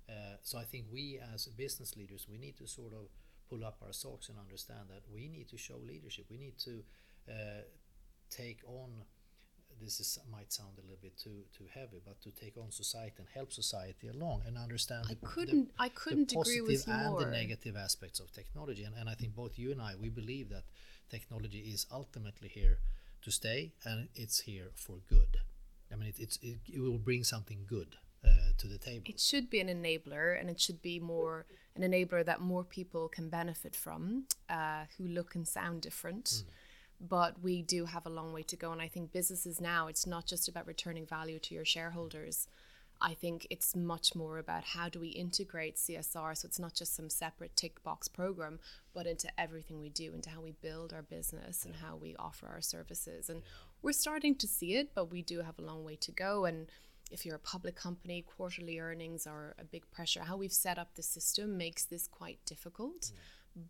Uh, 0.08 0.36
so 0.42 0.58
I 0.58 0.64
think 0.64 0.86
we 0.92 1.18
as 1.34 1.46
business 1.46 1.96
leaders 1.96 2.26
we 2.30 2.38
need 2.38 2.56
to 2.58 2.66
sort 2.66 2.92
of 2.92 3.08
pull 3.48 3.64
up 3.64 3.78
our 3.84 3.92
socks 3.92 4.28
and 4.28 4.38
understand 4.38 4.84
that 4.88 5.02
we 5.12 5.28
need 5.28 5.48
to 5.48 5.58
show 5.58 5.76
leadership. 5.86 6.26
We 6.30 6.38
need 6.38 6.58
to 6.58 6.82
uh, 7.28 7.62
take 8.30 8.60
on. 8.66 8.90
This 9.80 10.00
is, 10.00 10.18
might 10.30 10.52
sound 10.52 10.78
a 10.78 10.80
little 10.82 10.98
bit 11.02 11.16
too 11.18 11.44
too 11.56 11.64
heavy, 11.72 12.00
but 12.04 12.20
to 12.22 12.30
take 12.30 12.56
on 12.56 12.70
society 12.70 13.16
and 13.18 13.26
help 13.34 13.52
society 13.52 14.08
along 14.08 14.42
and 14.46 14.56
understand. 14.56 15.06
I 15.08 15.14
the, 15.14 15.26
couldn't. 15.26 15.68
The, 15.76 15.82
I 15.82 15.88
couldn't 15.88 16.30
the 16.30 16.40
agree 16.40 16.60
with 16.60 16.86
you 16.86 16.92
and 16.92 17.10
more. 17.10 17.20
the 17.20 17.30
negative 17.30 17.76
aspects 17.76 18.20
of 18.20 18.32
technology, 18.32 18.84
and, 18.84 18.94
and 18.96 19.08
I 19.08 19.14
think 19.14 19.34
both 19.34 19.58
you 19.58 19.72
and 19.72 19.80
I 19.80 19.94
we 20.00 20.08
believe 20.08 20.48
that 20.50 20.64
technology 21.10 21.60
is 21.74 21.86
ultimately 21.92 22.48
here 22.48 22.78
to 23.22 23.30
stay 23.30 23.72
and 23.84 24.08
it's 24.14 24.40
here 24.40 24.70
for 24.74 24.96
good. 25.08 25.38
I 25.92 25.96
mean, 25.96 26.08
it, 26.08 26.16
it's, 26.18 26.38
it, 26.42 26.58
it 26.72 26.80
will 26.80 26.98
bring 26.98 27.24
something 27.24 27.60
good 27.66 27.96
uh, 28.24 28.28
to 28.58 28.66
the 28.66 28.78
table. 28.78 29.04
It 29.06 29.20
should 29.20 29.50
be 29.50 29.60
an 29.60 29.68
enabler 29.68 30.38
and 30.38 30.50
it 30.50 30.60
should 30.60 30.82
be 30.82 30.98
more 30.98 31.46
an 31.76 31.82
enabler 31.82 32.24
that 32.24 32.40
more 32.40 32.64
people 32.64 33.08
can 33.08 33.28
benefit 33.28 33.74
from 33.74 34.24
uh, 34.48 34.84
who 34.96 35.08
look 35.08 35.34
and 35.34 35.46
sound 35.46 35.80
different. 35.82 36.24
Mm. 36.24 36.44
But 37.00 37.42
we 37.42 37.62
do 37.62 37.84
have 37.86 38.06
a 38.06 38.10
long 38.10 38.32
way 38.32 38.42
to 38.44 38.56
go. 38.56 38.72
And 38.72 38.80
I 38.80 38.88
think 38.88 39.12
businesses 39.12 39.60
now, 39.60 39.88
it's 39.88 40.06
not 40.06 40.26
just 40.26 40.48
about 40.48 40.66
returning 40.66 41.06
value 41.06 41.38
to 41.40 41.54
your 41.54 41.64
shareholders. 41.64 42.48
I 43.00 43.14
think 43.14 43.46
it's 43.50 43.76
much 43.76 44.14
more 44.14 44.38
about 44.38 44.64
how 44.64 44.88
do 44.88 45.00
we 45.00 45.08
integrate 45.08 45.76
CSR 45.76 46.36
so 46.36 46.46
it's 46.46 46.58
not 46.58 46.74
just 46.74 46.94
some 46.94 47.10
separate 47.10 47.54
tick 47.56 47.82
box 47.82 48.08
program, 48.08 48.60
but 48.94 49.06
into 49.06 49.28
everything 49.38 49.80
we 49.80 49.90
do, 49.90 50.12
into 50.14 50.30
how 50.30 50.40
we 50.40 50.52
build 50.62 50.92
our 50.92 51.02
business 51.02 51.64
and 51.64 51.74
how 51.76 51.96
we 51.96 52.16
offer 52.16 52.46
our 52.46 52.60
services. 52.60 53.28
And 53.28 53.42
we're 53.82 53.92
starting 53.92 54.36
to 54.36 54.46
see 54.46 54.74
it, 54.76 54.94
but 54.94 55.10
we 55.10 55.22
do 55.22 55.42
have 55.42 55.58
a 55.58 55.62
long 55.62 55.84
way 55.84 55.96
to 55.96 56.12
go. 56.12 56.44
And 56.44 56.68
if 57.10 57.26
you're 57.26 57.36
a 57.36 57.40
public 57.40 57.76
company, 57.76 58.22
quarterly 58.22 58.78
earnings 58.78 59.26
are 59.26 59.54
a 59.58 59.64
big 59.64 59.90
pressure. 59.90 60.22
How 60.22 60.36
we've 60.36 60.52
set 60.52 60.78
up 60.78 60.94
the 60.94 61.02
system 61.02 61.58
makes 61.58 61.84
this 61.84 62.06
quite 62.06 62.38
difficult. 62.46 63.12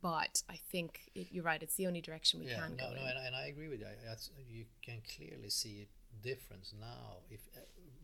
But 0.00 0.42
I 0.48 0.56
think 0.70 1.10
it, 1.14 1.28
you're 1.30 1.44
right; 1.44 1.62
it's 1.62 1.74
the 1.74 1.86
only 1.86 2.00
direction 2.00 2.40
we 2.40 2.46
yeah, 2.46 2.60
can 2.60 2.76
no, 2.76 2.88
go. 2.88 2.94
no, 2.94 3.02
in. 3.02 3.08
and, 3.08 3.26
and 3.26 3.36
I 3.36 3.46
agree 3.46 3.68
with 3.68 3.80
you. 3.80 3.86
I, 3.86 4.14
you 4.48 4.64
can 4.82 5.02
clearly 5.16 5.50
see 5.50 5.86
a 5.86 6.26
difference 6.26 6.72
now 6.80 7.18
if 7.30 7.40
uh, 7.56 7.60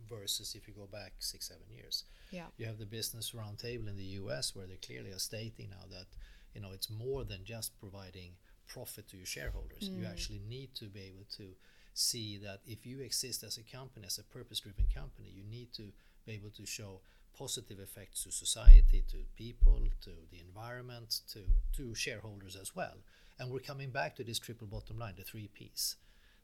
versus 0.08 0.54
if 0.54 0.66
you 0.68 0.75
go 0.75 0.87
back 0.90 1.12
six, 1.18 1.49
seven 1.49 1.64
years. 1.70 2.04
yeah, 2.30 2.46
You 2.58 2.66
have 2.66 2.78
the 2.78 2.87
Business 2.87 3.32
Roundtable 3.32 3.88
in 3.88 3.96
the 3.96 4.12
U.S. 4.20 4.54
where 4.54 4.66
they 4.66 4.76
clearly 4.76 5.10
are 5.12 5.18
stating 5.18 5.70
now 5.70 5.87
that 5.90 6.06
you 6.54 6.60
know 6.60 6.70
it's 6.72 6.90
more 6.90 7.25
than 7.25 7.44
just 7.44 7.78
providing 7.80 8.32
profit 8.66 9.08
to 9.08 9.16
your 9.16 9.26
shareholders. 9.26 9.88
You 9.88 10.06
actually 10.06 10.40
need 10.49 10.75
to 10.76 10.84
be 10.87 11.00
able 11.00 11.26
to 11.38 11.54
see 11.94 12.38
that 12.38 12.60
if 12.66 12.87
you 12.87 13.00
exist 13.00 13.42
as 13.42 13.58
a 13.58 13.62
company, 13.62 14.06
as 14.06 14.18
a 14.18 14.22
purpose-driven 14.25 14.87
company, 14.94 15.28
you 15.34 15.42
need 15.50 15.72
to 15.75 15.90
be 16.25 16.32
able 16.32 16.50
to 16.50 16.64
show 16.64 17.00
positive 17.37 17.80
effects 17.80 18.25
to 18.25 18.30
society, 18.30 19.04
to 19.10 19.18
people, 19.37 19.80
to 20.02 20.10
the 20.30 20.40
environment, 20.40 21.20
to 21.32 21.40
to 21.76 21.94
shareholders 21.94 22.56
as 22.56 22.75
well. 22.75 22.99
And 23.38 23.50
we're 23.50 23.60
coming 23.60 23.90
back 23.90 24.16
to 24.16 24.25
this 24.25 24.38
triple 24.38 24.66
bottom 24.66 24.99
line, 24.99 25.14
the 25.16 25.25
three 25.25 25.49
P's: 25.49 25.96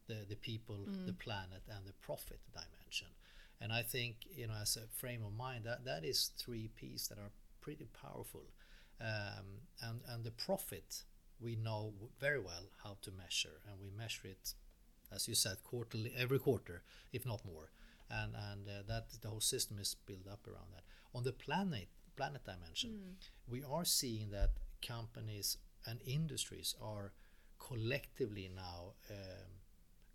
the 0.07 0.25
the 0.29 0.37
people, 0.37 0.79
the 1.07 1.13
planet, 1.13 1.63
and 1.69 1.87
the 1.87 1.93
profit 1.93 2.41
dimension. 2.53 3.09
And 3.61 3.73
I 3.73 3.83
think 3.83 4.17
you 4.35 4.47
know, 4.47 4.55
as 4.61 4.77
a 4.77 4.87
frame 4.97 5.23
of 5.25 5.33
mind, 5.33 5.65
that 5.65 5.85
that 5.85 6.05
is 6.05 6.31
three 6.39 6.71
P's 6.77 7.09
that 7.09 7.19
are 7.19 7.33
pretty 7.61 7.87
powerful. 8.03 8.45
Um, 9.01 9.61
and 9.83 10.01
and 10.09 10.25
the 10.25 10.31
profit 10.31 11.05
we 11.41 11.57
know 11.57 11.93
very 12.21 12.41
well 12.41 12.71
how 12.83 12.97
to 13.03 13.11
measure, 13.11 13.61
and 13.69 13.81
we 13.81 13.91
measure 13.91 14.29
it, 14.29 14.55
as 15.13 15.29
you 15.29 15.35
said, 15.35 15.59
quarterly, 15.65 16.13
every 16.17 16.39
quarter, 16.39 16.83
if 17.13 17.27
not 17.27 17.45
more. 17.45 17.71
And 18.11 18.35
and 18.35 18.69
uh, 18.69 18.83
that 18.87 19.09
the 19.21 19.29
whole 19.29 19.41
system 19.41 19.79
is 19.79 19.97
built 20.07 20.27
up 20.31 20.47
around 20.47 20.73
that. 20.75 20.85
On 21.15 21.25
the 21.25 21.33
planet 21.33 21.89
planet 22.17 22.45
dimension, 22.45 23.17
we 23.49 23.63
are 23.63 23.85
seeing 23.85 24.31
that 24.31 24.51
companies 24.87 25.59
and 25.87 26.01
industries 26.07 26.75
are 26.81 27.13
collectively 27.59 28.51
now 28.55 28.95
um, 29.11 29.61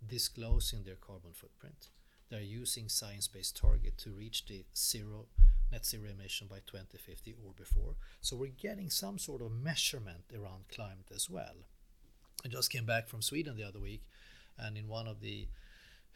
disclosing 0.06 0.84
their 0.84 0.96
carbon 0.96 1.32
footprint. 1.32 1.88
They're 2.30 2.40
using 2.40 2.88
science-based 2.88 3.56
target 3.56 3.98
to 3.98 4.10
reach 4.10 4.46
the 4.46 4.64
zero 4.74 5.26
net 5.70 5.86
zero 5.86 6.10
emission 6.10 6.46
by 6.48 6.60
2050 6.66 7.34
or 7.44 7.52
before. 7.56 7.94
So 8.20 8.36
we're 8.36 8.52
getting 8.56 8.90
some 8.90 9.18
sort 9.18 9.42
of 9.42 9.52
measurement 9.52 10.24
around 10.34 10.68
climate 10.74 11.10
as 11.14 11.30
well. 11.30 11.66
I 12.44 12.48
just 12.48 12.70
came 12.70 12.84
back 12.84 13.08
from 13.08 13.22
Sweden 13.22 13.56
the 13.56 13.64
other 13.64 13.80
week, 13.80 14.02
and 14.58 14.76
in 14.76 14.88
one 14.88 15.06
of 15.06 15.20
the 15.20 15.48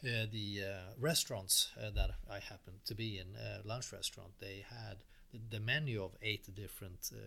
uh, 0.05 0.27
the 0.31 0.61
uh, 0.63 0.93
restaurants 0.99 1.71
uh, 1.79 1.91
that 1.91 2.11
I 2.31 2.39
happened 2.39 2.81
to 2.87 2.95
be 2.95 3.19
in, 3.19 3.37
uh, 3.37 3.63
lunch 3.65 3.93
restaurant, 3.93 4.33
they 4.41 4.65
had 4.69 4.99
the, 5.33 5.41
the 5.51 5.61
menu 5.61 6.03
of 6.03 6.13
eight 6.23 6.55
different 6.55 7.11
uh, 7.13 7.19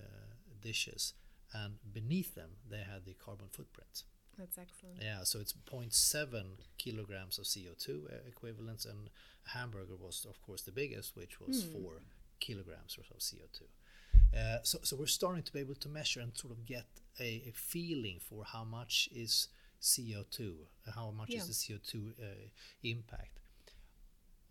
dishes, 0.62 1.14
and 1.54 1.76
beneath 1.94 2.36
them 2.36 2.52
they 2.70 2.80
had 2.80 3.06
the 3.06 3.14
carbon 3.14 3.48
footprint. 3.52 4.04
that's 4.38 4.58
excellent. 4.58 4.98
Yeah, 5.02 5.24
so 5.24 5.40
it's 5.40 5.54
0.7 5.54 6.44
kilograms 6.78 7.40
of 7.40 7.46
CO2 7.46 8.06
uh, 8.06 8.16
equivalents, 8.28 8.86
and 8.86 9.10
a 9.46 9.50
hamburger 9.58 9.96
was, 10.00 10.26
of 10.30 10.42
course, 10.42 10.62
the 10.62 10.72
biggest, 10.72 11.16
which 11.16 11.40
was 11.40 11.64
four 11.64 12.02
kilograms 12.40 12.98
or 12.98 13.04
so 13.04 13.16
of 13.16 13.22
CO2. 13.22 13.62
Uh, 14.38 14.60
so, 14.64 14.80
so 14.84 14.96
we're 14.96 15.08
starting 15.08 15.44
to 15.44 15.52
be 15.52 15.60
able 15.60 15.76
to 15.76 15.90
measure 15.90 16.20
and 16.20 16.38
sort 16.38 16.54
of 16.54 16.66
get 16.66 16.86
a, 17.20 17.44
a 17.48 17.52
feeling 17.54 18.20
for 18.20 18.44
how 18.46 18.64
much 18.64 19.10
is 19.14 19.48
CO2, 19.82 20.68
uh, 20.88 20.92
how 20.92 21.12
much 21.12 21.30
Yeah. 21.30 21.40
is 21.42 21.48
the 21.48 21.54
CO2 21.54 22.14
uh, 22.20 22.50
impact. 22.84 23.40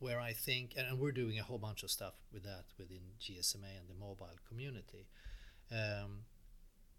Where 0.00 0.20
I 0.20 0.32
think, 0.32 0.74
and 0.76 0.86
and 0.86 0.98
we're 1.00 1.12
doing 1.12 1.38
a 1.38 1.42
whole 1.42 1.58
bunch 1.58 1.82
of 1.82 1.90
stuff 1.90 2.14
with 2.32 2.44
that 2.44 2.66
within 2.78 3.02
GSMA 3.20 3.76
and 3.78 3.88
the 3.88 3.94
mobile 3.94 4.38
community. 4.48 5.08
Um, 5.72 6.24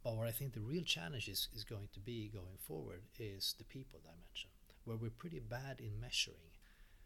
but 0.04 0.16
what 0.16 0.28
I 0.28 0.32
think 0.32 0.54
the 0.54 0.62
real 0.62 0.84
challenge 0.84 1.28
is, 1.28 1.50
is 1.54 1.64
going 1.64 1.90
to 1.94 2.00
be 2.00 2.30
going 2.30 2.58
forward 2.58 3.04
is 3.18 3.56
the 3.58 3.64
people 3.64 4.00
dimension, 4.02 4.50
where 4.86 4.98
we're 4.98 5.10
pretty 5.12 5.40
bad 5.40 5.80
in 5.80 6.00
measuring. 6.00 6.52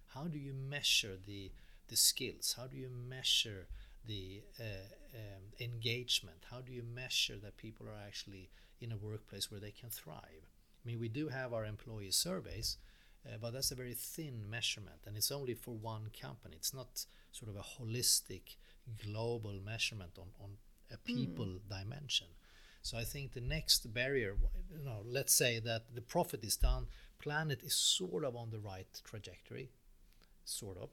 How 0.08 0.26
do 0.28 0.38
you 0.40 0.54
measure 0.54 1.18
the 1.26 1.52
the 1.88 1.96
skills? 1.96 2.54
How 2.58 2.68
do 2.68 2.78
you 2.78 2.90
measure 2.90 3.68
the 4.06 4.44
uh, 4.60 4.88
um, 5.16 5.44
engagement? 5.60 6.46
How 6.50 6.62
do 6.62 6.72
you 6.72 6.84
measure 6.84 7.38
that 7.38 7.58
people 7.58 7.88
are 7.88 8.00
actually 8.08 8.50
in 8.80 8.92
a 8.92 8.98
workplace 8.98 9.52
where 9.52 9.60
they 9.60 9.72
can 9.72 9.90
thrive? 9.90 10.48
I 10.84 10.88
mean, 10.88 11.00
we 11.00 11.10
do 11.10 11.30
have 11.30 11.54
our 11.54 11.66
employee 11.66 12.12
surveys, 12.12 12.78
uh, 13.26 13.38
but 13.42 13.54
that's 13.54 13.72
a 13.72 13.76
very 13.76 13.94
thin 13.94 14.50
measurement, 14.50 15.00
and 15.06 15.16
it's 15.16 15.32
only 15.32 15.54
for 15.54 15.72
one 15.72 16.10
company. 16.20 16.56
It's 16.58 16.74
not 16.74 17.06
sort 17.32 17.50
of 17.50 17.56
a 17.56 17.82
holistic, 17.82 18.58
global 19.04 19.60
measurement 19.64 20.18
on, 20.18 20.28
on 20.42 20.52
a 20.92 20.98
people 20.98 21.60
dimension. 21.70 22.28
So 22.82 22.98
I 22.98 23.06
think 23.06 23.32
the 23.32 23.42
next 23.42 23.94
barrier, 23.94 24.36
you 24.78 24.84
know, 24.84 25.04
let's 25.06 25.34
say 25.34 25.60
that 25.60 25.96
the 25.96 26.02
profit 26.02 26.44
is 26.44 26.58
done, 26.58 26.88
planet 27.20 27.62
is 27.64 27.74
sort 27.74 28.26
of 28.26 28.36
on 28.36 28.50
the 28.52 28.60
right 28.60 29.02
trajectory, 29.06 29.70
sort 30.44 30.78
of. 30.78 30.90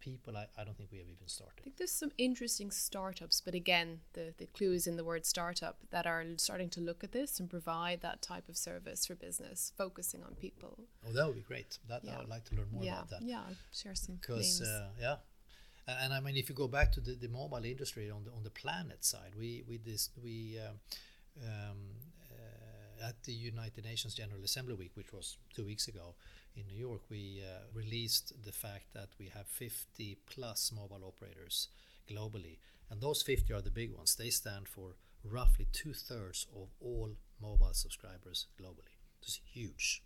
People, 0.00 0.36
I, 0.36 0.46
I 0.58 0.64
don't 0.64 0.76
think 0.76 0.90
we 0.92 0.98
have 0.98 1.08
even 1.08 1.26
started. 1.26 1.54
I 1.60 1.62
think 1.64 1.76
there's 1.76 1.90
some 1.92 2.12
interesting 2.18 2.70
startups, 2.70 3.40
but 3.44 3.54
again, 3.54 4.00
the, 4.12 4.32
the 4.38 4.46
clue 4.46 4.72
is 4.72 4.86
in 4.86 4.96
the 4.96 5.04
word 5.04 5.26
startup 5.26 5.78
that 5.90 6.06
are 6.06 6.24
starting 6.36 6.70
to 6.70 6.80
look 6.80 7.02
at 7.04 7.12
this 7.12 7.40
and 7.40 7.50
provide 7.50 8.00
that 8.02 8.22
type 8.22 8.48
of 8.48 8.56
service 8.56 9.06
for 9.06 9.14
business, 9.14 9.72
focusing 9.76 10.22
on 10.22 10.34
people. 10.34 10.78
Oh, 11.06 11.12
that 11.12 11.26
would 11.26 11.36
be 11.36 11.42
great. 11.42 11.78
That 11.88 12.02
Yeah. 12.04 12.14
I 12.16 12.18
would 12.20 12.28
like 12.28 12.44
to 12.46 12.54
learn 12.54 12.68
more 12.72 12.82
yeah, 12.84 12.94
about 12.98 13.10
that. 13.10 13.22
yeah, 13.22 13.40
I'll 13.46 13.56
share 13.72 13.94
some 13.94 14.16
because 14.16 14.60
names. 14.60 14.62
uh, 14.68 14.88
yeah 15.00 15.16
and, 15.86 15.96
and 16.04 16.12
i 16.14 16.20
mean 16.20 16.36
if 16.36 16.48
you 16.48 16.54
go 16.54 16.68
back 16.68 16.92
to 16.92 17.00
the, 17.00 17.12
the 17.14 17.28
mobile 17.28 17.64
industry 17.64 18.10
on 18.10 18.24
the 18.24 18.30
on 18.32 18.42
the 18.44 18.50
planet 18.50 19.04
side 19.04 19.32
we 19.38 19.64
we 19.68 19.78
this 19.78 20.10
we 20.22 20.58
um, 20.66 20.76
um, 21.42 21.76
uh, 22.30 23.08
at 23.08 23.22
the 23.24 23.32
united 23.32 23.84
nations 23.84 24.14
general 24.14 24.42
assembly 24.44 24.74
week 24.74 24.92
which 24.94 25.12
was 25.12 25.36
two 25.54 25.64
weeks 25.64 25.88
ago 25.88 26.14
in 26.58 26.66
new 26.66 26.78
york 26.78 27.02
we 27.08 27.42
uh, 27.44 27.60
released 27.72 28.32
the 28.44 28.52
fact 28.52 28.92
that 28.94 29.08
we 29.18 29.26
have 29.26 29.46
50 29.46 30.18
plus 30.26 30.72
mobile 30.74 31.04
operators 31.06 31.68
globally 32.10 32.58
and 32.90 33.00
those 33.00 33.22
50 33.22 33.52
are 33.52 33.60
the 33.60 33.70
big 33.70 33.92
ones 33.92 34.14
they 34.14 34.30
stand 34.30 34.66
for 34.68 34.96
roughly 35.24 35.66
two-thirds 35.72 36.46
of 36.54 36.68
all 36.80 37.10
mobile 37.40 37.74
subscribers 37.74 38.46
globally 38.60 38.96
it's 39.22 39.40
huge 39.52 40.02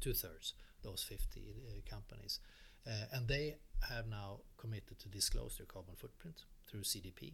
two 0.00 0.14
thirds 0.14 0.54
those 0.84 1.02
50 1.02 1.40
uh, 1.40 1.90
companies. 1.90 2.38
Uh, 2.86 3.06
and 3.12 3.26
they 3.26 3.56
have 3.88 4.06
now 4.06 4.40
committed 4.58 4.98
to 5.00 5.08
disclose 5.08 5.56
their 5.56 5.66
carbon 5.66 5.94
footprint 5.96 6.42
through 6.68 6.82
CDP 6.82 7.32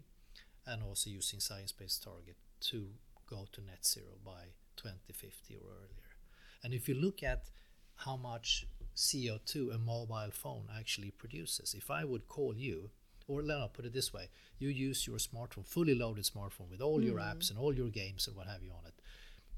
and 0.66 0.82
also 0.82 1.10
using 1.10 1.40
science 1.40 1.72
based 1.72 2.02
target 2.02 2.36
to 2.60 2.86
go 3.28 3.46
to 3.52 3.60
net 3.60 3.84
zero 3.84 4.14
by 4.24 4.54
2050 4.76 5.56
or 5.56 5.72
earlier. 5.72 6.10
And 6.62 6.72
if 6.72 6.88
you 6.88 6.94
look 6.94 7.22
at 7.22 7.50
how 8.04 8.16
much 8.16 8.66
CO2 8.96 9.74
a 9.74 9.78
mobile 9.78 10.30
phone 10.32 10.64
actually 10.76 11.10
produces, 11.10 11.74
if 11.74 11.90
I 11.90 12.04
would 12.04 12.28
call 12.28 12.54
you, 12.56 12.90
or 13.28 13.42
let 13.42 13.60
me 13.60 13.70
put 13.72 13.84
it 13.84 13.92
this 13.92 14.12
way, 14.12 14.28
you 14.58 14.68
use 14.68 15.06
your 15.06 15.18
smartphone, 15.18 15.66
fully 15.66 15.94
loaded 15.94 16.24
smartphone 16.24 16.70
with 16.70 16.80
all 16.80 17.02
your 17.02 17.18
apps 17.18 17.50
and 17.50 17.58
all 17.58 17.72
your 17.72 17.88
games 17.88 18.26
and 18.26 18.36
what 18.36 18.46
have 18.46 18.62
you 18.62 18.70
on 18.70 18.86
it, 18.86 18.94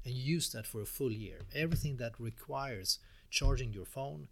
and 0.05 0.13
you 0.13 0.21
use 0.35 0.51
that 0.51 0.67
for 0.67 0.81
a 0.81 0.85
full 0.85 1.11
year. 1.11 1.41
Everything 1.55 1.97
that 1.97 2.19
requires 2.19 2.99
charging 3.29 3.73
your 3.73 3.85
phone, 3.85 4.27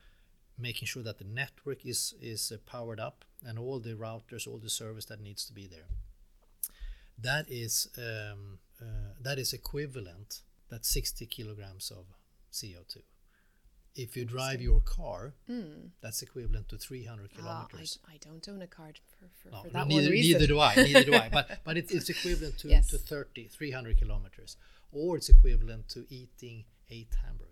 making 0.57 0.85
sure 0.85 1.03
that 1.03 1.17
the 1.17 1.25
network 1.25 1.85
is 1.85 2.13
is 2.21 2.51
uh, 2.51 2.57
powered 2.65 2.99
up, 2.99 3.25
and 3.45 3.57
all 3.57 3.79
the 3.79 3.95
routers, 3.95 4.47
all 4.47 4.59
the 4.59 4.69
service 4.69 5.05
that 5.05 5.21
needs 5.21 5.45
to 5.45 5.53
be 5.53 5.67
there. 5.67 5.87
That 7.17 7.45
is 7.49 7.87
um, 7.97 8.59
uh, 8.81 9.13
that 9.19 9.39
is 9.39 9.53
equivalent. 9.53 10.41
That's 10.69 10.87
60 10.87 11.25
kilograms 11.25 11.91
of 11.91 12.05
CO2. 12.53 13.01
If 13.93 14.15
you 14.15 14.23
drive 14.25 14.61
your 14.61 14.79
car, 14.81 15.33
that's 16.01 16.21
equivalent 16.21 16.69
to 16.69 16.77
300 16.77 17.23
Ah, 17.23 17.25
I, 17.35 17.39
kilometers. 17.41 17.99
I 18.07 18.17
don't 18.21 18.47
own 18.47 18.61
a 18.61 18.67
car 18.67 18.91
for, 19.19 19.27
for, 19.43 19.49
No, 19.53 19.63
for 19.63 19.69
that 19.69 19.87
neither, 19.87 20.03
one 20.03 20.11
reason. 20.11 20.31
neither 20.33 20.47
do 20.47 20.59
I. 20.59 20.75
Neither 20.75 21.03
do 21.03 21.13
I. 21.13 21.29
But 21.29 21.59
but 21.65 21.77
it, 21.77 21.91
it's 21.91 22.09
equivalent 22.09 22.57
to, 22.59 22.69
Yes. 22.69 22.87
to 22.91 22.97
30, 22.97 23.49
300 23.49 23.97
kilometers, 23.97 24.55
or 24.93 25.17
it's 25.17 25.27
equivalent 25.29 25.89
to 25.89 26.05
eating 26.09 26.63
eight 26.89 27.13
hamburgers. 27.25 27.47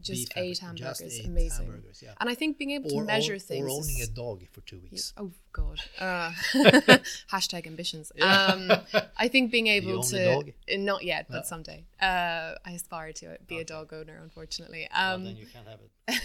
Just 0.00 0.32
eight 0.36 0.58
hamburgers, 0.58 0.98
just 0.98 1.20
eight 1.20 1.26
amazing. 1.26 1.66
hamburgers, 1.66 2.02
yeah. 2.04 2.12
And 2.20 2.28
I 2.30 2.34
think 2.34 2.58
being 2.58 2.72
able 2.72 2.90
to 2.90 3.00
measure 3.02 3.34
own- 3.34 3.38
things. 3.40 3.66
or 3.66 3.70
owning 3.70 4.00
a 4.02 4.06
dog 4.06 4.44
for 4.52 4.60
two 4.62 4.78
weeks. 4.80 5.12
Oh 5.16 5.30
God! 5.52 5.80
Uh, 5.98 6.30
hashtag 7.32 7.66
ambitions. 7.66 8.12
Um, 8.20 8.70
I 9.16 9.28
think 9.28 9.50
being 9.50 9.66
able 9.78 10.02
to 10.04 10.24
dog? 10.24 10.48
uh, 10.72 10.76
not 10.78 11.02
yet, 11.04 11.26
but 11.28 11.38
No. 11.38 11.42
someday. 11.44 11.84
Uh, 12.00 12.54
I 12.64 12.72
aspire 12.72 13.12
to 13.14 13.30
it. 13.30 13.46
be 13.46 13.58
a 13.58 13.64
dog 13.64 13.92
owner. 13.92 14.18
Unfortunately, 14.22 14.88
Well, 14.94 15.14
um, 15.16 15.24
then 15.24 15.36
you 15.36 15.46
can't 15.46 15.66
have 15.66 15.80
it. 15.80 16.20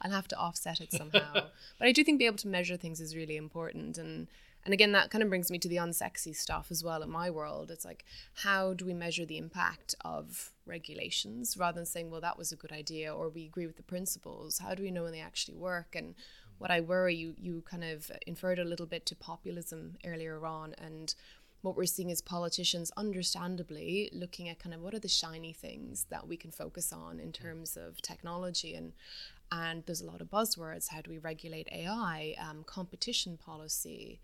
I'll 0.00 0.10
have 0.10 0.28
to 0.28 0.36
offset 0.36 0.80
it 0.80 0.92
somehow. 0.92 1.32
but 1.78 1.88
I 1.88 1.92
do 1.92 2.02
think 2.04 2.18
being 2.18 2.26
able 2.28 2.38
to 2.38 2.48
measure 2.48 2.76
things 2.76 3.00
is 3.00 3.14
really 3.16 3.36
important. 3.36 3.98
And 3.98 4.26
and 4.64 4.72
again, 4.72 4.92
that 4.92 5.10
kind 5.10 5.22
of 5.22 5.28
brings 5.28 5.50
me 5.50 5.58
to 5.58 5.68
the 5.68 5.76
unsexy 5.76 6.34
stuff 6.34 6.68
as 6.70 6.84
well 6.84 7.02
in 7.02 7.10
my 7.10 7.30
world. 7.30 7.70
It's 7.70 7.84
like, 7.84 8.04
how 8.34 8.74
do 8.74 8.84
we 8.84 8.94
measure 8.94 9.26
the 9.26 9.38
impact 9.38 9.94
of 10.04 10.52
regulations 10.66 11.56
rather 11.56 11.76
than 11.76 11.86
saying, 11.86 12.10
well, 12.10 12.20
that 12.20 12.38
was 12.38 12.52
a 12.52 12.56
good 12.56 12.72
idea 12.72 13.12
or 13.12 13.28
we 13.28 13.44
agree 13.44 13.66
with 13.66 13.76
the 13.76 13.82
principles? 13.82 14.58
How 14.58 14.74
do 14.74 14.82
we 14.82 14.92
know 14.92 15.02
when 15.02 15.12
they 15.12 15.20
actually 15.20 15.56
work? 15.56 15.96
And 15.96 16.14
what 16.58 16.70
I 16.70 16.80
worry, 16.80 17.16
you 17.16 17.34
you 17.36 17.62
kind 17.62 17.82
of 17.82 18.08
inferred 18.24 18.60
a 18.60 18.64
little 18.64 18.86
bit 18.86 19.04
to 19.06 19.16
populism 19.16 19.96
earlier 20.04 20.46
on, 20.46 20.74
and 20.78 21.12
what 21.62 21.76
we're 21.76 21.86
seeing 21.86 22.10
is 22.10 22.20
politicians, 22.20 22.92
understandably, 22.96 24.10
looking 24.12 24.48
at 24.48 24.60
kind 24.60 24.74
of 24.74 24.80
what 24.80 24.94
are 24.94 25.00
the 25.00 25.08
shiny 25.08 25.52
things 25.52 26.06
that 26.10 26.28
we 26.28 26.36
can 26.36 26.52
focus 26.52 26.92
on 26.92 27.18
in 27.18 27.32
terms 27.32 27.76
of 27.76 28.00
technology 28.00 28.74
and 28.74 28.92
and 29.52 29.84
there's 29.84 30.00
a 30.00 30.06
lot 30.06 30.22
of 30.22 30.30
buzzwords. 30.30 30.88
How 30.88 31.02
do 31.02 31.10
we 31.10 31.18
regulate 31.18 31.68
AI? 31.70 32.34
Um, 32.38 32.64
competition 32.64 33.36
policy. 33.36 34.20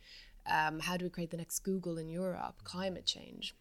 Um, 0.48 0.80
how 0.80 0.96
do 0.96 1.04
we 1.04 1.10
create 1.10 1.30
the 1.30 1.36
next 1.36 1.60
Google 1.60 1.98
in 1.98 2.08
Europe? 2.08 2.62
Climate 2.64 3.06
change. 3.06 3.54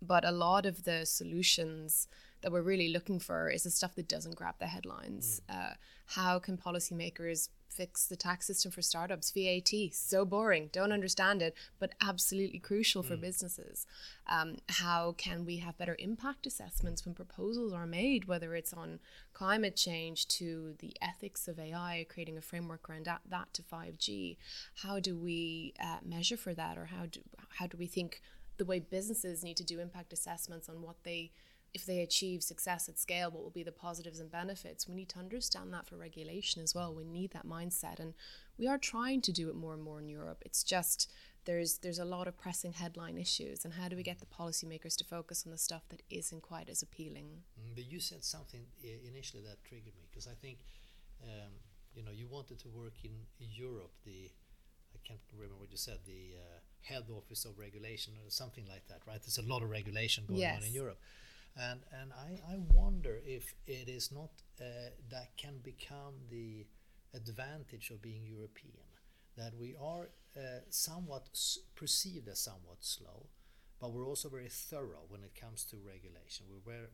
But 0.00 0.24
a 0.24 0.30
lot 0.30 0.66
of 0.66 0.84
the 0.84 1.04
solutions 1.06 2.08
that 2.42 2.52
we're 2.52 2.62
really 2.62 2.88
looking 2.88 3.18
for 3.18 3.50
is 3.50 3.62
the 3.64 3.70
stuff 3.70 3.94
that 3.96 4.08
doesn't 4.08 4.36
grab 4.36 4.54
the 4.58 4.66
headlines. 4.66 5.40
Mm. 5.50 5.56
Uh, 5.56 5.74
how 6.06 6.38
can 6.38 6.56
policymakers 6.56 7.48
fix 7.76 8.06
the 8.06 8.16
tax 8.16 8.46
system 8.46 8.70
for 8.70 8.82
startups? 8.82 9.30
VAT, 9.30 9.70
so 9.92 10.24
boring, 10.24 10.70
don't 10.72 10.92
understand 10.92 11.42
it, 11.42 11.54
but 11.78 11.92
absolutely 12.00 12.58
crucial 12.58 13.02
for 13.02 13.16
mm. 13.16 13.20
businesses. 13.20 13.86
Um, 14.26 14.56
how 14.68 15.14
can 15.16 15.44
we 15.44 15.58
have 15.58 15.78
better 15.78 15.96
impact 15.98 16.46
assessments 16.46 17.04
when 17.04 17.14
proposals 17.14 17.72
are 17.72 17.86
made, 17.86 18.26
whether 18.26 18.54
it's 18.54 18.72
on 18.72 18.98
climate 19.32 19.76
change 19.76 20.26
to 20.28 20.74
the 20.78 20.96
ethics 21.00 21.48
of 21.48 21.58
AI, 21.58 22.06
creating 22.08 22.38
a 22.38 22.42
framework 22.42 22.88
around 22.88 23.04
that, 23.04 23.20
that 23.28 23.52
to 23.54 23.62
5G? 23.62 24.36
How 24.82 25.00
do 25.00 25.16
we 25.16 25.74
uh, 25.82 25.98
measure 26.04 26.36
for 26.36 26.54
that, 26.54 26.78
or 26.78 26.86
how 26.86 27.06
do 27.06 27.20
how 27.58 27.66
do 27.66 27.76
we 27.76 27.86
think 27.86 28.20
the 28.56 28.64
way 28.64 28.78
businesses 28.78 29.44
need 29.44 29.56
to 29.56 29.64
do 29.64 29.80
impact 29.80 30.12
assessments 30.12 30.68
on 30.68 30.82
what 30.82 30.96
they 31.04 31.30
if 31.74 31.84
they 31.84 32.00
achieve 32.00 32.42
success 32.42 32.88
at 32.88 32.98
scale, 32.98 33.30
what 33.30 33.42
will 33.42 33.50
be 33.50 33.62
the 33.62 33.72
positives 33.72 34.20
and 34.20 34.30
benefits? 34.30 34.88
We 34.88 34.94
need 34.94 35.08
to 35.10 35.18
understand 35.18 35.72
that 35.72 35.86
for 35.86 35.96
regulation 35.96 36.62
as 36.62 36.74
well. 36.74 36.94
We 36.94 37.04
need 37.04 37.32
that 37.32 37.46
mindset, 37.46 38.00
and 38.00 38.14
we 38.58 38.66
are 38.66 38.78
trying 38.78 39.20
to 39.22 39.32
do 39.32 39.48
it 39.48 39.56
more 39.56 39.74
and 39.74 39.82
more 39.82 40.00
in 40.00 40.08
Europe. 40.08 40.42
It's 40.46 40.62
just 40.62 41.10
there's 41.44 41.78
there's 41.78 41.98
a 41.98 42.04
lot 42.04 42.28
of 42.28 42.38
pressing 42.38 42.72
headline 42.72 43.18
issues, 43.18 43.64
and 43.64 43.74
how 43.74 43.88
do 43.88 43.96
we 43.96 44.02
get 44.02 44.20
the 44.20 44.26
policymakers 44.26 44.96
to 44.96 45.04
focus 45.04 45.44
on 45.46 45.52
the 45.52 45.58
stuff 45.58 45.82
that 45.90 46.02
isn't 46.10 46.42
quite 46.42 46.68
as 46.68 46.82
appealing? 46.82 47.42
Mm, 47.60 47.74
but 47.74 47.90
you 47.90 48.00
said 48.00 48.24
something 48.24 48.64
initially 48.82 49.42
that 49.42 49.62
triggered 49.64 49.94
me 49.96 50.06
because 50.10 50.26
I 50.26 50.34
think 50.34 50.58
um, 51.22 51.52
you 51.94 52.02
know 52.02 52.10
you 52.10 52.26
wanted 52.28 52.58
to 52.60 52.68
work 52.68 52.94
in 53.04 53.12
Europe. 53.38 53.92
The 54.04 54.30
I 54.94 54.98
can't 55.06 55.20
remember 55.34 55.56
what 55.56 55.70
you 55.70 55.76
said. 55.76 55.98
The 56.06 56.36
uh, 56.36 56.58
head 56.80 57.04
office 57.10 57.44
of 57.44 57.58
regulation 57.58 58.14
or 58.24 58.30
something 58.30 58.64
like 58.66 58.86
that, 58.88 59.00
right? 59.06 59.20
There's 59.20 59.38
a 59.38 59.42
lot 59.42 59.62
of 59.62 59.70
regulation 59.70 60.24
going 60.26 60.40
yes. 60.40 60.62
on 60.62 60.66
in 60.66 60.72
Europe 60.72 60.98
and 61.56 61.80
and 62.00 62.12
I, 62.12 62.40
I 62.52 62.56
wonder 62.72 63.20
if 63.24 63.54
it 63.66 63.88
is 63.88 64.12
not 64.12 64.30
uh, 64.60 64.90
that 65.10 65.36
can 65.36 65.58
become 65.62 66.14
the 66.30 66.66
advantage 67.14 67.90
of 67.90 68.02
being 68.02 68.26
European 68.26 68.84
that 69.36 69.54
we 69.58 69.74
are 69.80 70.08
uh, 70.36 70.60
somewhat 70.70 71.28
perceived 71.74 72.28
as 72.28 72.40
somewhat 72.40 72.78
slow 72.80 73.26
but 73.80 73.92
we're 73.92 74.08
also 74.08 74.28
very 74.28 74.48
thorough 74.48 75.04
when 75.08 75.22
it 75.22 75.38
comes 75.38 75.64
to 75.64 75.76
regulation. 75.76 76.46
We're 76.48 76.72
very, 76.72 76.86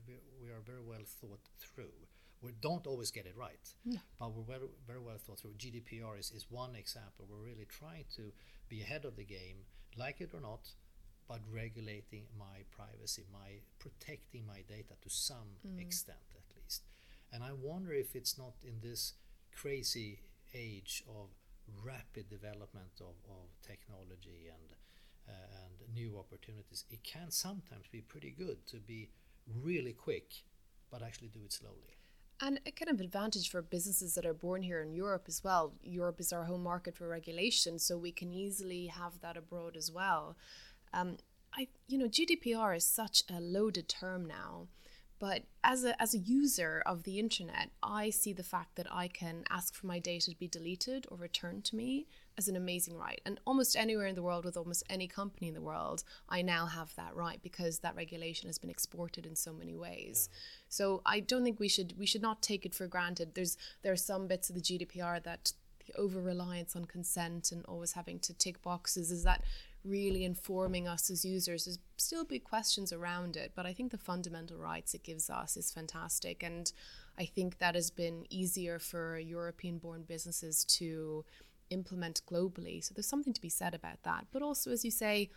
we 0.43 0.49
are 0.51 0.61
very 0.67 0.83
well 0.83 1.05
thought 1.05 1.41
through. 1.59 1.95
We 2.41 2.51
don't 2.61 2.87
always 2.89 3.13
get 3.13 3.27
it 3.27 3.37
right 3.37 3.69
no. 3.85 4.01
but 4.19 4.33
we're 4.35 4.43
very, 4.43 4.69
very 4.87 4.99
well 4.99 5.17
thought 5.17 5.39
through. 5.39 5.53
GDPR 5.53 6.19
is, 6.19 6.33
is 6.33 6.47
one 6.51 6.75
example. 6.75 7.27
We're 7.31 7.45
really 7.45 7.67
trying 7.67 8.05
to 8.17 8.33
be 8.69 8.81
ahead 8.81 9.05
of 9.05 9.17
the 9.17 9.25
game 9.25 9.59
like 9.97 10.21
it 10.21 10.31
or 10.35 10.41
not 10.41 10.69
but 11.33 11.41
regulating 11.51 12.25
my 12.39 12.59
privacy, 12.71 13.25
my 13.33 13.53
protecting 13.79 14.47
my 14.47 14.61
data 14.69 14.93
to 15.01 15.09
some 15.09 15.57
mm. 15.67 15.81
extent 15.81 16.29
at 16.37 16.57
least. 16.63 16.83
And 17.33 17.43
I 17.43 17.53
wonder 17.55 17.95
if 17.95 18.15
it's 18.15 18.37
not 18.37 18.53
in 18.63 18.75
this 18.83 19.15
crazy 19.57 20.21
age 20.53 21.03
of 21.09 21.29
rapid 21.83 22.29
development 22.29 23.01
of, 23.01 23.17
of 23.31 23.49
technology 23.67 24.51
and 24.53 24.77
uh, 25.29 25.33
and 25.65 25.95
new 25.95 26.19
opportunities, 26.19 26.85
it 26.91 27.03
can 27.05 27.31
sometimes 27.31 27.87
be 27.91 28.01
pretty 28.01 28.35
good 28.37 28.67
to 28.67 28.79
be 28.79 29.09
really 29.63 29.93
quick, 29.93 30.43
but 30.91 31.01
actually 31.01 31.29
do 31.29 31.41
it 31.45 31.53
slowly. 31.53 31.97
And 32.41 32.59
a 32.67 32.73
kind 32.73 32.91
of 32.91 33.01
advantage 33.01 33.49
for 33.49 33.63
businesses 33.63 34.17
that 34.17 34.27
are 34.27 34.35
born 34.35 34.63
here 34.63 34.83
in 34.83 34.93
Europe 34.93 35.27
as 35.29 35.45
well. 35.45 35.75
Europe 35.85 36.19
is 36.19 36.33
our 36.33 36.43
home 36.43 36.65
market 36.65 36.97
for 36.97 37.07
regulation, 37.07 37.79
so 37.79 37.97
we 37.97 38.11
can 38.11 38.33
easily 38.33 38.89
have 38.89 39.21
that 39.21 39.37
abroad 39.37 39.77
as 39.77 39.93
well. 39.93 40.37
Um, 40.93 41.17
I, 41.55 41.69
you 41.87 41.99
know, 41.99 42.09
GDPR 42.09 42.77
is 42.77 42.87
such 42.87 43.23
a 43.31 43.41
loaded 43.41 43.89
term 43.89 44.25
now, 44.25 44.69
but 45.19 45.45
as 45.63 45.85
a 45.85 46.01
as 46.03 46.15
a 46.15 46.19
user 46.19 46.83
of 46.85 47.05
the 47.05 47.21
internet, 47.21 47.71
I 47.81 48.11
see 48.11 48.33
the 48.33 48.43
fact 48.43 48.75
that 48.75 48.93
I 48.93 49.07
can 49.07 49.45
ask 49.51 49.75
for 49.75 49.87
my 49.87 49.99
data 49.99 50.31
to 50.31 50.37
be 50.37 50.49
deleted 50.49 51.07
or 51.11 51.17
returned 51.17 51.65
to 51.67 51.77
me 51.77 52.07
as 52.37 52.49
an 52.49 52.57
amazing 52.57 52.97
right. 52.97 53.21
And 53.25 53.39
almost 53.47 53.77
anywhere 53.77 54.07
in 54.07 54.17
the 54.17 54.23
world, 54.23 54.45
with 54.45 54.57
almost 54.57 54.83
any 54.91 55.07
company 55.07 55.47
in 55.47 55.55
the 55.55 55.61
world, 55.61 56.03
I 56.29 56.43
now 56.43 56.67
have 56.67 56.95
that 56.97 57.15
right 57.15 57.41
because 57.41 57.79
that 57.81 57.95
regulation 57.95 58.49
has 58.49 58.59
been 58.59 58.69
exported 58.69 59.25
in 59.25 59.37
so 59.37 59.53
many 59.53 59.77
ways. 59.77 60.29
Yeah. 60.29 60.39
So 60.71 61.03
I 61.07 61.21
don't 61.21 61.45
think 61.45 61.61
we 61.61 61.69
should 61.69 61.95
we 61.97 62.07
should 62.07 62.23
not 62.23 62.43
take 62.43 62.67
it 62.67 62.75
for 62.75 62.87
granted. 62.87 63.35
There's 63.35 63.57
there 63.83 63.93
are 63.93 63.97
some 63.97 64.27
bits 64.27 64.49
of 64.49 64.57
the 64.57 64.63
GDPR 64.63 65.23
that 65.23 65.53
the 65.87 65.97
over 65.97 66.21
reliance 66.21 66.75
on 66.75 66.85
consent 66.85 67.53
and 67.53 67.65
always 67.67 67.93
having 67.93 68.19
to 68.21 68.35
tick 68.35 68.63
boxes 68.63 69.11
is 69.11 69.25
that 69.25 69.43
really 69.85 70.25
informing 70.25 70.87
us 70.87 71.11
as 71.11 71.25
users. 71.25 71.65
There's 71.65 71.79
still 71.97 72.25
big 72.25 72.45
questions 72.45 72.93
around 72.93 73.37
it, 73.37 73.53
but 73.55 73.67
I 73.67 73.73
think 73.73 73.91
the 73.91 73.99
fundamental 73.99 74.57
rights 74.57 74.95
it 74.95 75.03
gives 75.03 75.29
us 75.29 75.57
is 75.57 75.73
fantastic. 75.73 76.43
And 76.43 76.73
I 77.19 77.25
think 77.25 77.59
that 77.59 77.75
has 77.75 77.91
been 77.91 78.27
easier 78.31 78.79
for 78.79 79.19
European 79.19 79.79
born 79.79 80.03
businesses 80.03 80.65
to 80.65 81.25
implement 81.71 82.23
globally. 82.31 82.83
So 82.85 82.95
there's 82.95 83.09
something 83.09 83.33
to 83.33 83.41
be 83.41 83.49
said 83.49 83.75
about 83.75 84.03
that. 84.05 84.27
But 84.31 84.43
also, 84.43 84.71
as 84.71 84.85
you 84.85 84.91
say, 84.91 85.31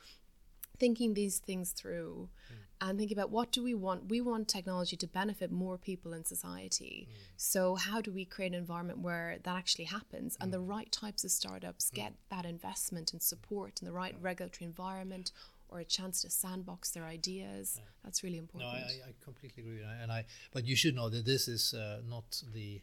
thinking 0.80 1.14
these 1.14 1.40
things 1.40 1.72
through 1.72 2.30
mm. 2.52 2.56
and 2.82 2.98
thinking 2.98 3.18
about 3.18 3.32
what 3.32 3.52
do 3.52 3.64
we 3.64 3.74
want 3.74 4.10
we 4.10 4.22
want 4.22 4.48
technology 4.48 4.96
to 4.96 5.08
benefit 5.08 5.52
more 5.52 5.78
people 5.78 6.14
in 6.14 6.24
society 6.24 7.08
mm. 7.10 7.16
so 7.38 7.76
how 7.76 8.02
do 8.02 8.12
we 8.12 8.26
create 8.26 8.54
an 8.54 8.58
environment 8.58 9.00
where 9.00 9.38
that 9.44 9.56
actually 9.56 9.86
happens 9.86 10.36
mm. 10.36 10.44
and 10.44 10.54
the 10.54 10.60
mm. 10.60 10.70
right 10.70 10.92
types 10.92 11.24
of 11.24 11.32
startups 11.32 11.90
mm. 11.90 11.96
get 11.96 12.14
that 12.30 12.46
investment 12.46 13.14
and 13.14 13.22
support 13.22 13.80
and 13.80 13.88
the 13.88 13.94
right 13.94 14.16
regulatory 14.22 14.66
environment 14.66 15.32
or 15.70 15.80
a 15.80 15.86
chance 15.86 16.22
to 16.22 16.30
sandbox 16.30 16.92
their 16.92 17.06
ideas 17.06 17.76
yeah. 17.78 17.84
that's 18.04 18.24
really 18.24 18.38
important 18.38 18.72
no 18.72 18.78
I, 18.78 19.10
I 19.10 19.14
completely 19.24 19.64
agree 19.64 19.82
and 20.02 20.12
I 20.12 20.26
but 20.52 20.66
you 20.66 20.76
should 20.76 20.96
know 20.96 21.10
that 21.10 21.26
this 21.26 21.48
is 21.48 21.74
uh, 21.74 22.02
not 22.08 22.42
the 22.54 22.82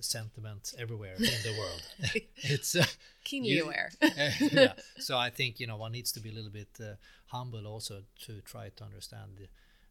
sentiment 0.00 0.74
everywhere 0.78 1.14
in 1.14 1.22
the 1.22 1.54
world. 1.58 1.82
it's 2.36 2.74
uh, 2.76 2.84
keenly 3.24 3.50
you, 3.50 3.64
aware. 3.64 3.90
uh, 4.02 4.08
yeah. 4.52 4.72
So 4.98 5.16
I 5.18 5.30
think 5.30 5.60
you 5.60 5.66
know 5.66 5.76
one 5.76 5.92
needs 5.92 6.12
to 6.12 6.20
be 6.20 6.30
a 6.30 6.32
little 6.32 6.50
bit 6.50 6.68
uh, 6.80 6.94
humble 7.26 7.66
also 7.66 8.02
to 8.26 8.40
try 8.42 8.70
to 8.76 8.84
understand 8.84 9.32
the 9.38 9.48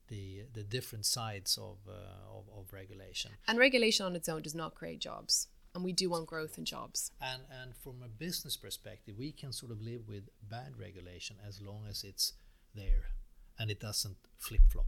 the, 0.10 0.41
the 0.54 0.63
different 0.63 1.06
sides 1.06 1.58
of, 1.58 1.78
uh, 1.88 2.36
of, 2.36 2.45
of 2.58 2.74
regulation. 2.74 3.32
And 3.48 3.58
regulation 3.60 4.06
on 4.06 4.15
its 4.15 4.28
own 4.28 4.41
does 4.41 4.56
not 4.56 4.76
create 4.76 5.00
jobs. 5.00 5.48
And 5.76 5.84
we 5.84 5.93
do 5.93 6.10
want 6.10 6.26
growth 6.26 6.58
in 6.58 6.65
jobs. 6.65 7.12
And 7.22 7.43
and 7.62 7.76
from 7.76 8.02
a 8.04 8.08
business 8.08 8.58
perspective, 8.58 9.15
we 9.19 9.32
can 9.32 9.54
sort 9.54 9.72
of 9.72 9.80
live 9.82 10.08
with 10.08 10.24
bad 10.50 10.80
regulation 10.80 11.36
as 11.48 11.62
long 11.62 11.86
as 11.88 12.04
it's 12.04 12.34
there 12.74 13.12
and 13.60 13.69
it 13.69 13.80
doesn't 13.80 14.17
flip 14.38 14.62
flop. 14.69 14.88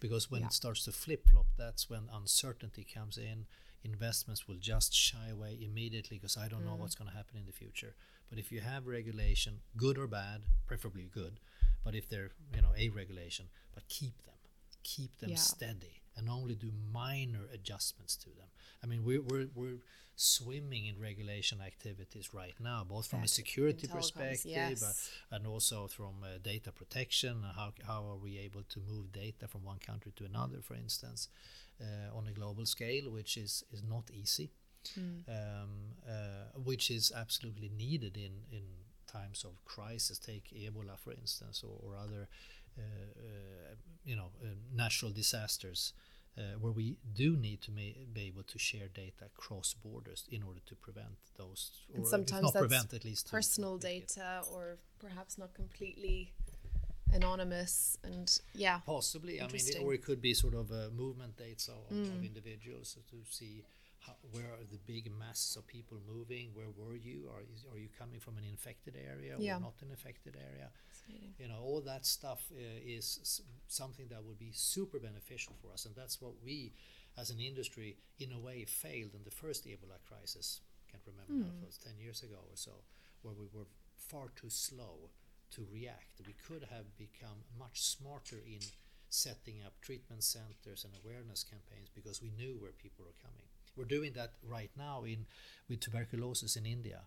Because 0.00 0.30
when 0.30 0.42
yeah. 0.42 0.48
it 0.48 0.52
starts 0.52 0.84
to 0.84 0.92
flip 0.92 1.28
flop, 1.28 1.46
that's 1.58 1.90
when 1.90 2.08
uncertainty 2.12 2.84
comes 2.84 3.18
in 3.18 3.46
investments 3.84 4.46
will 4.46 4.56
just 4.56 4.94
shy 4.94 5.28
away 5.30 5.58
immediately 5.60 6.18
because 6.18 6.36
I 6.36 6.48
don't 6.48 6.62
mm. 6.62 6.66
know 6.66 6.76
what's 6.76 6.94
going 6.94 7.10
to 7.10 7.16
happen 7.16 7.36
in 7.36 7.46
the 7.46 7.52
future. 7.52 7.94
But 8.28 8.38
if 8.38 8.50
you 8.50 8.60
have 8.60 8.86
regulation, 8.86 9.60
good 9.76 9.98
or 9.98 10.06
bad, 10.06 10.42
preferably 10.66 11.08
good, 11.12 11.38
but 11.84 11.94
if 11.94 12.08
they're 12.08 12.30
you 12.54 12.62
know 12.62 12.72
a 12.76 12.88
regulation, 12.88 13.46
but 13.74 13.88
keep 13.88 14.22
them, 14.24 14.34
keep 14.82 15.18
them 15.18 15.30
yeah. 15.30 15.36
steady, 15.36 16.00
and 16.16 16.30
only 16.30 16.54
do 16.54 16.70
minor 16.92 17.46
adjustments 17.52 18.16
to 18.16 18.30
them. 18.30 18.48
I 18.82 18.86
mean, 18.86 19.04
we're 19.04 19.20
we're, 19.20 19.48
we're 19.54 19.80
swimming 20.16 20.86
in 20.86 21.00
regulation 21.00 21.58
activities 21.60 22.32
right 22.32 22.54
now, 22.60 22.84
both 22.88 23.06
from 23.06 23.22
a 23.22 23.28
security 23.28 23.86
perspective 23.86 24.50
yes. 24.50 25.10
uh, 25.30 25.36
and 25.36 25.46
also 25.46 25.88
from 25.88 26.22
uh, 26.22 26.38
data 26.42 26.72
protection. 26.72 27.44
How 27.54 27.72
how 27.86 28.04
are 28.08 28.16
we 28.16 28.38
able 28.38 28.62
to 28.62 28.80
move 28.80 29.12
data 29.12 29.48
from 29.48 29.64
one 29.64 29.78
country 29.78 30.12
to 30.16 30.24
another, 30.24 30.60
for 30.62 30.74
instance? 30.74 31.28
Uh, 31.80 32.16
on 32.16 32.28
a 32.28 32.32
global 32.32 32.64
scale, 32.64 33.10
which 33.10 33.36
is 33.36 33.64
is 33.72 33.82
not 33.82 34.08
easy, 34.12 34.52
mm. 34.96 35.24
um, 35.28 35.96
uh, 36.08 36.60
which 36.64 36.90
is 36.90 37.12
absolutely 37.16 37.70
needed 37.76 38.16
in 38.16 38.44
in 38.52 38.62
times 39.06 39.44
of 39.44 39.64
crisis. 39.64 40.18
Take 40.18 40.50
Ebola, 40.54 40.96
for 40.96 41.12
instance, 41.12 41.64
or, 41.64 41.76
or 41.82 41.96
other 41.96 42.28
uh, 42.78 43.74
you 44.04 44.14
know 44.14 44.30
natural 44.72 45.10
disasters. 45.12 45.92
uh, 46.38 46.58
where 46.60 46.72
we 46.72 46.96
do 47.14 47.36
need 47.36 47.60
to 47.60 47.70
be 47.70 48.08
able 48.16 48.42
to 48.44 48.58
share 48.58 48.88
data 48.88 49.26
across 49.26 49.74
borders 49.74 50.24
in 50.30 50.42
order 50.42 50.60
to 50.66 50.74
prevent 50.74 51.18
those, 51.36 51.72
or 51.92 51.96
and 51.96 52.06
sometimes 52.06 52.44
not 52.44 52.54
prevent 52.54 52.92
at 52.94 53.04
least 53.04 53.30
personal 53.30 53.76
data, 53.76 54.42
or 54.50 54.78
perhaps 54.98 55.36
not 55.36 55.52
completely 55.52 56.32
anonymous 57.12 57.98
and 58.04 58.40
yeah 58.54 58.78
possibly 58.86 59.40
i 59.40 59.46
mean 59.46 59.62
or 59.82 59.94
it 59.94 60.02
could 60.02 60.20
be 60.20 60.34
sort 60.34 60.54
of 60.54 60.70
uh, 60.70 60.88
movement 60.96 61.36
dates 61.36 61.68
of, 61.68 61.94
mm. 61.94 62.02
of 62.02 62.24
individuals 62.24 62.96
to 63.10 63.16
see 63.30 63.62
how, 64.00 64.14
where 64.32 64.44
are 64.44 64.66
the 64.70 64.78
big 64.86 65.10
masses 65.18 65.56
of 65.56 65.66
people 65.66 65.98
moving 66.08 66.50
where 66.54 66.66
were 66.76 66.96
you 66.96 67.28
are, 67.32 67.42
is, 67.54 67.64
are 67.72 67.78
you 67.78 67.88
coming 67.98 68.18
from 68.18 68.36
an 68.36 68.44
infected 68.44 68.96
area 68.96 69.36
yeah. 69.38 69.56
or 69.56 69.60
not 69.60 69.74
an 69.82 69.90
infected 69.90 70.36
area 70.36 70.70
you 71.38 71.48
know 71.48 71.60
all 71.62 71.80
that 71.80 72.06
stuff 72.06 72.50
uh, 72.52 72.56
is 72.84 73.42
something 73.68 74.06
that 74.08 74.24
would 74.24 74.38
be 74.38 74.50
super 74.52 74.98
beneficial 74.98 75.54
for 75.60 75.72
us 75.72 75.84
and 75.84 75.94
that's 75.94 76.20
what 76.20 76.32
we 76.44 76.72
as 77.18 77.30
an 77.30 77.38
industry 77.38 77.96
in 78.18 78.32
a 78.32 78.38
way 78.38 78.64
failed 78.64 79.14
in 79.14 79.22
the 79.24 79.30
first 79.30 79.66
ebola 79.66 79.98
crisis 80.08 80.60
can't 80.90 81.02
remember 81.06 81.32
mm. 81.32 81.46
now 81.46 81.62
it 81.62 81.66
was 81.66 81.78
10 81.78 81.94
years 81.98 82.22
ago 82.22 82.38
or 82.50 82.56
so 82.56 82.72
where 83.22 83.34
we 83.34 83.46
were 83.52 83.66
far 83.96 84.28
too 84.36 84.50
slow 84.50 85.10
to 85.54 85.66
react 85.72 86.26
we 86.26 86.34
could 86.46 86.66
have 86.70 86.96
become 86.96 87.44
much 87.58 87.82
smarter 87.82 88.36
in 88.46 88.60
setting 89.08 89.56
up 89.64 89.74
treatment 89.82 90.22
centers 90.24 90.84
and 90.84 90.92
awareness 91.04 91.44
campaigns 91.44 91.90
because 91.94 92.22
we 92.22 92.30
knew 92.36 92.56
where 92.58 92.72
people 92.72 93.04
were 93.04 93.22
coming 93.22 93.46
we're 93.76 93.84
doing 93.84 94.12
that 94.14 94.32
right 94.48 94.70
now 94.76 95.04
in 95.04 95.26
with 95.68 95.80
tuberculosis 95.80 96.56
in 96.56 96.64
india 96.64 97.00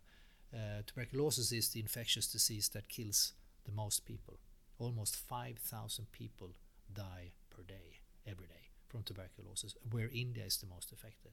uh, 0.54 0.82
tuberculosis 0.86 1.52
is 1.52 1.70
the 1.70 1.80
infectious 1.80 2.28
disease 2.28 2.70
that 2.70 2.88
kills 2.88 3.34
the 3.66 3.72
most 3.72 4.06
people. 4.06 4.40
Almost 4.80 5.16
5,000 5.16 6.12
people 6.12 6.50
die 6.94 7.32
per 7.50 7.64
day, 7.64 8.00
every 8.26 8.48
day, 8.48 8.70
from 8.88 9.04
tuberculosis, 9.04 9.76
where 9.92 10.10
India 10.14 10.46
is 10.46 10.58
the 10.58 10.68
most 10.68 10.92
affected. 10.92 11.32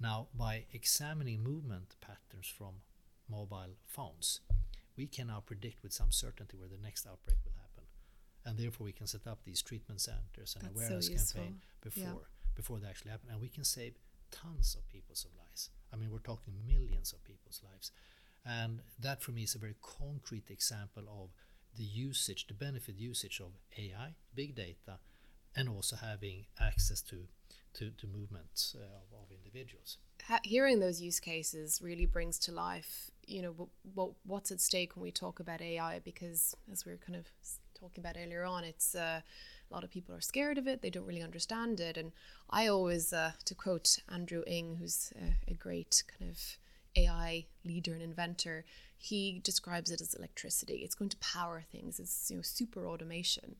Now, 0.00 0.28
by 0.34 0.64
examining 0.72 1.42
movement 1.42 1.96
patterns 2.00 2.46
from 2.46 2.82
mobile 3.28 3.76
phones, 3.86 4.40
we 4.96 5.06
can 5.06 5.28
now 5.28 5.42
predict 5.44 5.82
with 5.82 5.92
some 5.92 6.10
certainty 6.10 6.56
where 6.56 6.68
the 6.68 6.82
next 6.82 7.06
outbreak 7.06 7.38
will 7.44 7.54
happen. 7.56 7.84
And 8.44 8.58
therefore, 8.58 8.84
we 8.86 8.92
can 8.92 9.06
set 9.06 9.26
up 9.26 9.40
these 9.44 9.62
treatment 9.62 10.00
centers 10.00 10.56
and 10.56 10.64
That's 10.64 10.76
awareness 10.76 11.06
so 11.06 11.38
campaign 11.38 11.60
before 11.80 12.02
yeah. 12.02 12.54
before 12.54 12.78
they 12.80 12.88
actually 12.88 13.12
happen. 13.12 13.28
And 13.30 13.40
we 13.40 13.48
can 13.48 13.64
save 13.64 13.94
tons 14.30 14.76
of 14.78 14.88
people's 14.88 15.26
lives. 15.38 15.70
I 15.92 15.96
mean, 15.96 16.10
we're 16.10 16.18
talking 16.18 16.54
millions 16.66 17.12
of 17.12 17.22
people's 17.24 17.60
lives 17.62 17.92
and 18.44 18.80
that 18.98 19.22
for 19.22 19.32
me 19.32 19.42
is 19.42 19.54
a 19.54 19.58
very 19.58 19.76
concrete 19.82 20.50
example 20.50 21.04
of 21.08 21.30
the 21.76 21.84
usage, 21.84 22.46
the 22.46 22.54
benefit 22.54 22.96
usage 22.98 23.40
of 23.40 23.52
AI, 23.78 24.14
big 24.34 24.54
data, 24.54 24.98
and 25.56 25.68
also 25.68 25.96
having 25.96 26.46
access 26.60 27.00
to 27.02 27.28
to, 27.74 27.90
to 27.92 28.06
movements 28.06 28.76
uh, 28.78 28.84
of, 28.84 29.22
of, 29.22 29.32
individuals. 29.32 29.96
Hearing 30.44 30.80
those 30.80 31.00
use 31.00 31.18
cases 31.20 31.80
really 31.82 32.04
brings 32.04 32.38
to 32.40 32.52
life, 32.52 33.10
you 33.26 33.42
know, 33.42 33.52
what, 33.52 33.68
what 33.94 34.10
what's 34.24 34.50
at 34.50 34.60
stake 34.60 34.96
when 34.96 35.02
we 35.02 35.10
talk 35.10 35.40
about 35.40 35.60
AI. 35.60 36.00
Because 36.00 36.54
as 36.70 36.84
we 36.84 36.92
were 36.92 36.98
kind 36.98 37.16
of 37.16 37.26
talking 37.78 38.02
about 38.02 38.16
earlier 38.22 38.44
on, 38.44 38.64
it's 38.64 38.94
uh, 38.94 39.20
a 39.70 39.74
lot 39.74 39.84
of 39.84 39.90
people 39.90 40.14
are 40.14 40.20
scared 40.20 40.58
of 40.58 40.66
it. 40.66 40.82
They 40.82 40.90
don't 40.90 41.06
really 41.06 41.22
understand 41.22 41.80
it. 41.80 41.96
And 41.96 42.12
I 42.50 42.66
always, 42.66 43.12
uh, 43.12 43.32
to 43.44 43.54
quote 43.54 43.98
Andrew 44.08 44.42
Ng, 44.46 44.76
who's 44.76 45.12
a, 45.16 45.50
a 45.50 45.54
great 45.54 46.02
kind 46.18 46.30
of 46.30 46.38
AI 46.96 47.46
leader 47.64 47.92
and 47.94 48.02
inventor, 48.02 48.64
he 48.98 49.40
describes 49.42 49.90
it 49.90 50.00
as 50.00 50.14
electricity. 50.14 50.76
It's 50.76 50.94
going 50.94 51.10
to 51.10 51.16
power 51.18 51.62
things. 51.72 51.98
It's 51.98 52.30
you 52.30 52.36
know 52.36 52.42
super 52.42 52.86
automation, 52.86 53.56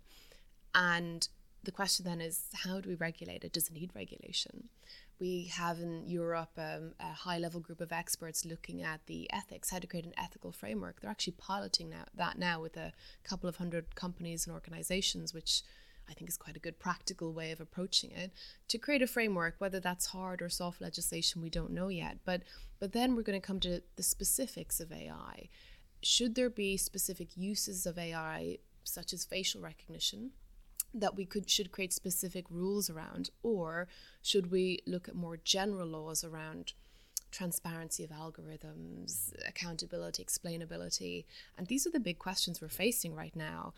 and 0.75 1.29
the 1.65 1.73
question 1.73 2.05
then 2.05 2.21
is 2.21 2.45
how 2.65 2.81
do 2.81 2.89
we 2.89 2.95
regulate 2.97 3.45
it? 3.45 3.53
Does 3.53 3.69
it 3.69 3.75
need 3.75 3.91
regulation? 3.95 4.69
We 5.23 5.45
have 5.55 5.79
in 5.79 6.09
Europe 6.09 6.51
um, 6.59 6.95
a 6.99 7.13
high 7.13 7.39
level 7.39 7.61
group 7.61 7.81
of 7.81 7.93
experts 7.93 8.45
looking 8.45 8.83
at 8.83 9.07
the 9.07 9.33
ethics, 9.33 9.71
how 9.71 9.79
to 9.79 9.87
create 9.87 10.05
an 10.05 10.15
ethical 10.19 10.51
framework. 10.51 11.01
They're 11.01 11.13
actually 11.13 11.35
piloting 11.39 11.91
now, 11.91 12.07
that 12.17 12.41
now 12.41 12.61
with 12.61 12.77
a 12.77 12.93
couple 13.23 13.49
of 13.49 13.55
hundred 13.55 13.95
companies 13.95 14.49
and 14.49 14.53
organizations, 14.53 15.33
which 15.33 15.63
I 16.11 16.13
think 16.15 16.29
is 16.29 16.37
quite 16.37 16.57
a 16.57 16.59
good 16.59 16.81
practical 16.81 17.33
way 17.33 17.53
of 17.53 17.61
approaching 17.61 18.11
it 18.11 18.33
to 18.67 18.79
create 18.79 19.01
a 19.01 19.07
framework. 19.07 19.55
Whether 19.59 19.79
that's 19.79 20.07
hard 20.07 20.43
or 20.43 20.49
soft 20.49 20.81
legislation, 20.81 21.41
we 21.41 21.51
don't 21.51 21.71
know 21.71 21.87
yet. 21.87 22.19
But 22.25 22.43
but 22.81 22.91
then 22.91 23.15
we're 23.15 23.23
going 23.23 23.41
to 23.41 23.47
come 23.47 23.61
to 23.61 23.81
the 23.95 24.03
specifics 24.03 24.81
of 24.81 24.91
AI. 24.91 25.49
Should 26.03 26.35
there 26.35 26.51
be 26.51 26.77
specific 26.77 27.37
uses 27.37 27.87
of 27.87 27.97
AI, 27.97 28.59
such 28.83 29.13
as 29.13 29.25
facial 29.25 29.61
recognition? 29.61 30.33
That 30.95 31.17
we 31.17 31.25
could 31.25 31.49
should 31.49 31.73
create 31.73 31.93
specific 31.93 32.45
rules 32.51 32.91
around 32.91 33.31
or 33.43 33.89
should 34.23 34.51
we 34.51 34.81
look 34.87 35.09
at 35.09 35.15
more 35.15 35.37
general 35.37 35.87
laws 35.87 36.23
around 36.23 36.75
transparency 37.31 38.05
of 38.05 38.11
algorithms 38.11 39.33
accountability 39.49 40.25
explainability? 40.25 41.25
And 41.57 41.67
these 41.67 41.87
are 41.87 41.91
the 41.91 42.01
big 42.01 42.19
questions 42.19 42.61
we're 42.61 42.69
facing 42.69 43.15
right 43.15 43.35
now. 43.35 43.75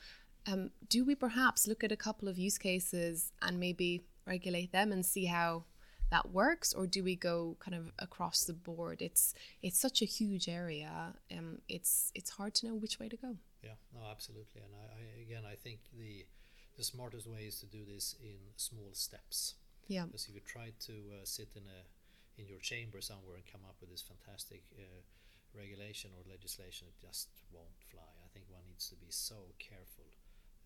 Um, 0.47 0.71
do 0.89 1.05
we 1.05 1.15
perhaps 1.15 1.67
look 1.67 1.83
at 1.83 1.93
a 1.93 1.97
couple 1.97 2.29
of 2.29 2.39
use 2.39 2.59
cases 2.59 3.33
and 3.41 3.59
maybe 3.59 4.03
regulate 4.27 4.73
them 4.73 4.93
and 4.93 5.07
see 5.07 5.27
how 5.27 5.65
that 6.11 6.31
works? 6.31 6.75
Or 6.75 6.87
do 6.87 7.03
we 7.03 7.17
go 7.17 7.57
kind 7.61 7.75
of 7.75 7.93
across 7.99 8.45
the 8.45 8.53
board? 8.53 9.01
It's 9.01 9.35
it's 9.63 9.79
such 9.79 10.03
a 10.03 10.05
huge 10.05 10.49
area. 10.49 11.15
Um 11.35 11.59
it's 11.69 12.13
it's 12.15 12.31
hard 12.31 12.55
to 12.57 12.67
know 12.67 12.75
which 12.75 12.99
way 12.99 13.09
to 13.09 13.17
go. 13.17 13.37
Yeah. 13.63 13.77
No 13.95 14.01
absolutely. 14.11 14.61
And 14.61 14.75
I, 14.75 14.85
I 14.99 15.23
again 15.23 15.45
i 15.51 15.55
think 15.55 15.81
the 15.97 16.27
the 16.77 16.85
smartest 16.85 17.27
way 17.27 17.47
is 17.47 17.61
to 17.61 17.67
do 17.67 17.85
this 17.85 18.17
in 18.23 18.39
small 18.57 18.91
steps. 18.93 19.55
Yeah. 19.89 20.07
Because 20.07 20.29
if 20.29 20.35
you 20.35 20.41
try 20.45 20.73
to 20.87 20.95
uh, 21.15 21.25
sit 21.25 21.49
in 21.55 21.63
a 21.69 21.81
in 22.37 22.49
your 22.49 22.59
chamber 22.59 23.01
somewhere 23.01 23.39
and 23.39 23.47
come 23.47 23.63
up 23.63 23.79
with 23.81 23.91
this 23.91 24.03
fantastic 24.03 24.67
uh, 24.75 25.01
regulation 25.55 26.11
or 26.19 26.27
legislation 26.27 26.91
it 26.91 26.99
just 26.99 27.31
won't 27.55 27.79
fly. 27.79 28.11
I 28.27 28.29
think 28.35 28.47
one 28.51 28.67
needs 28.67 28.91
to 28.91 28.97
be 28.99 29.07
so 29.11 29.55
careful 29.63 30.11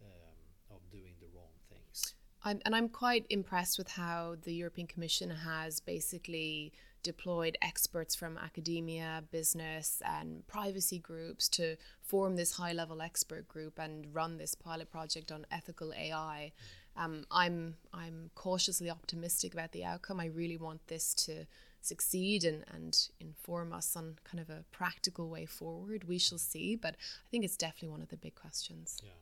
um, 0.00 0.40
of 0.72 0.80
doing 0.88 1.12
the 1.20 1.28
wrong 1.36 1.52
things. 1.68 2.14
I'm, 2.44 2.60
and 2.64 2.74
I'm 2.74 2.88
quite 2.88 3.26
impressed 3.30 3.78
with 3.78 3.88
how 3.88 4.36
the 4.42 4.54
European 4.54 4.86
Commission 4.86 5.30
has 5.30 5.80
basically 5.80 6.72
deployed 7.02 7.56
experts 7.62 8.14
from 8.14 8.38
academia, 8.38 9.24
business, 9.30 10.02
and 10.04 10.46
privacy 10.46 10.98
groups 10.98 11.48
to 11.48 11.76
form 12.02 12.36
this 12.36 12.52
high 12.52 12.72
level 12.72 13.02
expert 13.02 13.46
group 13.48 13.78
and 13.78 14.06
run 14.14 14.38
this 14.38 14.54
pilot 14.54 14.90
project 14.90 15.32
on 15.32 15.46
ethical 15.50 15.92
AI. 15.92 16.52
Um, 16.96 17.24
I'm 17.30 17.76
I'm 17.92 18.30
cautiously 18.34 18.90
optimistic 18.90 19.54
about 19.54 19.72
the 19.72 19.84
outcome. 19.84 20.18
I 20.18 20.26
really 20.26 20.56
want 20.56 20.86
this 20.88 21.14
to 21.14 21.46
succeed 21.80 22.42
and, 22.42 22.64
and 22.74 23.08
inform 23.20 23.72
us 23.72 23.94
on 23.94 24.16
kind 24.24 24.40
of 24.40 24.50
a 24.50 24.64
practical 24.72 25.28
way 25.28 25.46
forward. 25.46 26.04
We 26.04 26.18
shall 26.18 26.38
see, 26.38 26.74
but 26.74 26.94
I 26.94 27.28
think 27.30 27.44
it's 27.44 27.56
definitely 27.56 27.90
one 27.90 28.02
of 28.02 28.08
the 28.08 28.16
big 28.16 28.34
questions. 28.34 29.00
Yeah 29.04 29.12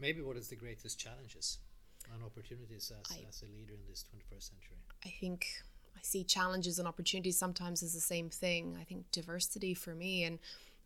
maybe 0.00 0.22
what 0.22 0.36
is 0.36 0.48
the 0.48 0.56
greatest 0.56 0.98
challenges 0.98 1.58
and 2.14 2.22
opportunities 2.22 2.92
as, 2.98 3.16
I, 3.16 3.28
as 3.28 3.42
a 3.42 3.46
leader 3.46 3.74
in 3.74 3.80
this 3.88 4.04
21st 4.14 4.50
century? 4.50 4.76
I 5.04 5.12
think 5.20 5.46
I 5.96 6.00
see 6.02 6.24
challenges 6.24 6.78
and 6.78 6.88
opportunities 6.88 7.38
sometimes 7.38 7.82
as 7.82 7.94
the 7.94 8.00
same 8.00 8.30
thing. 8.30 8.76
I 8.80 8.84
think 8.84 9.10
diversity 9.12 9.74
for 9.74 9.94
me 9.94 10.24
and 10.24 10.38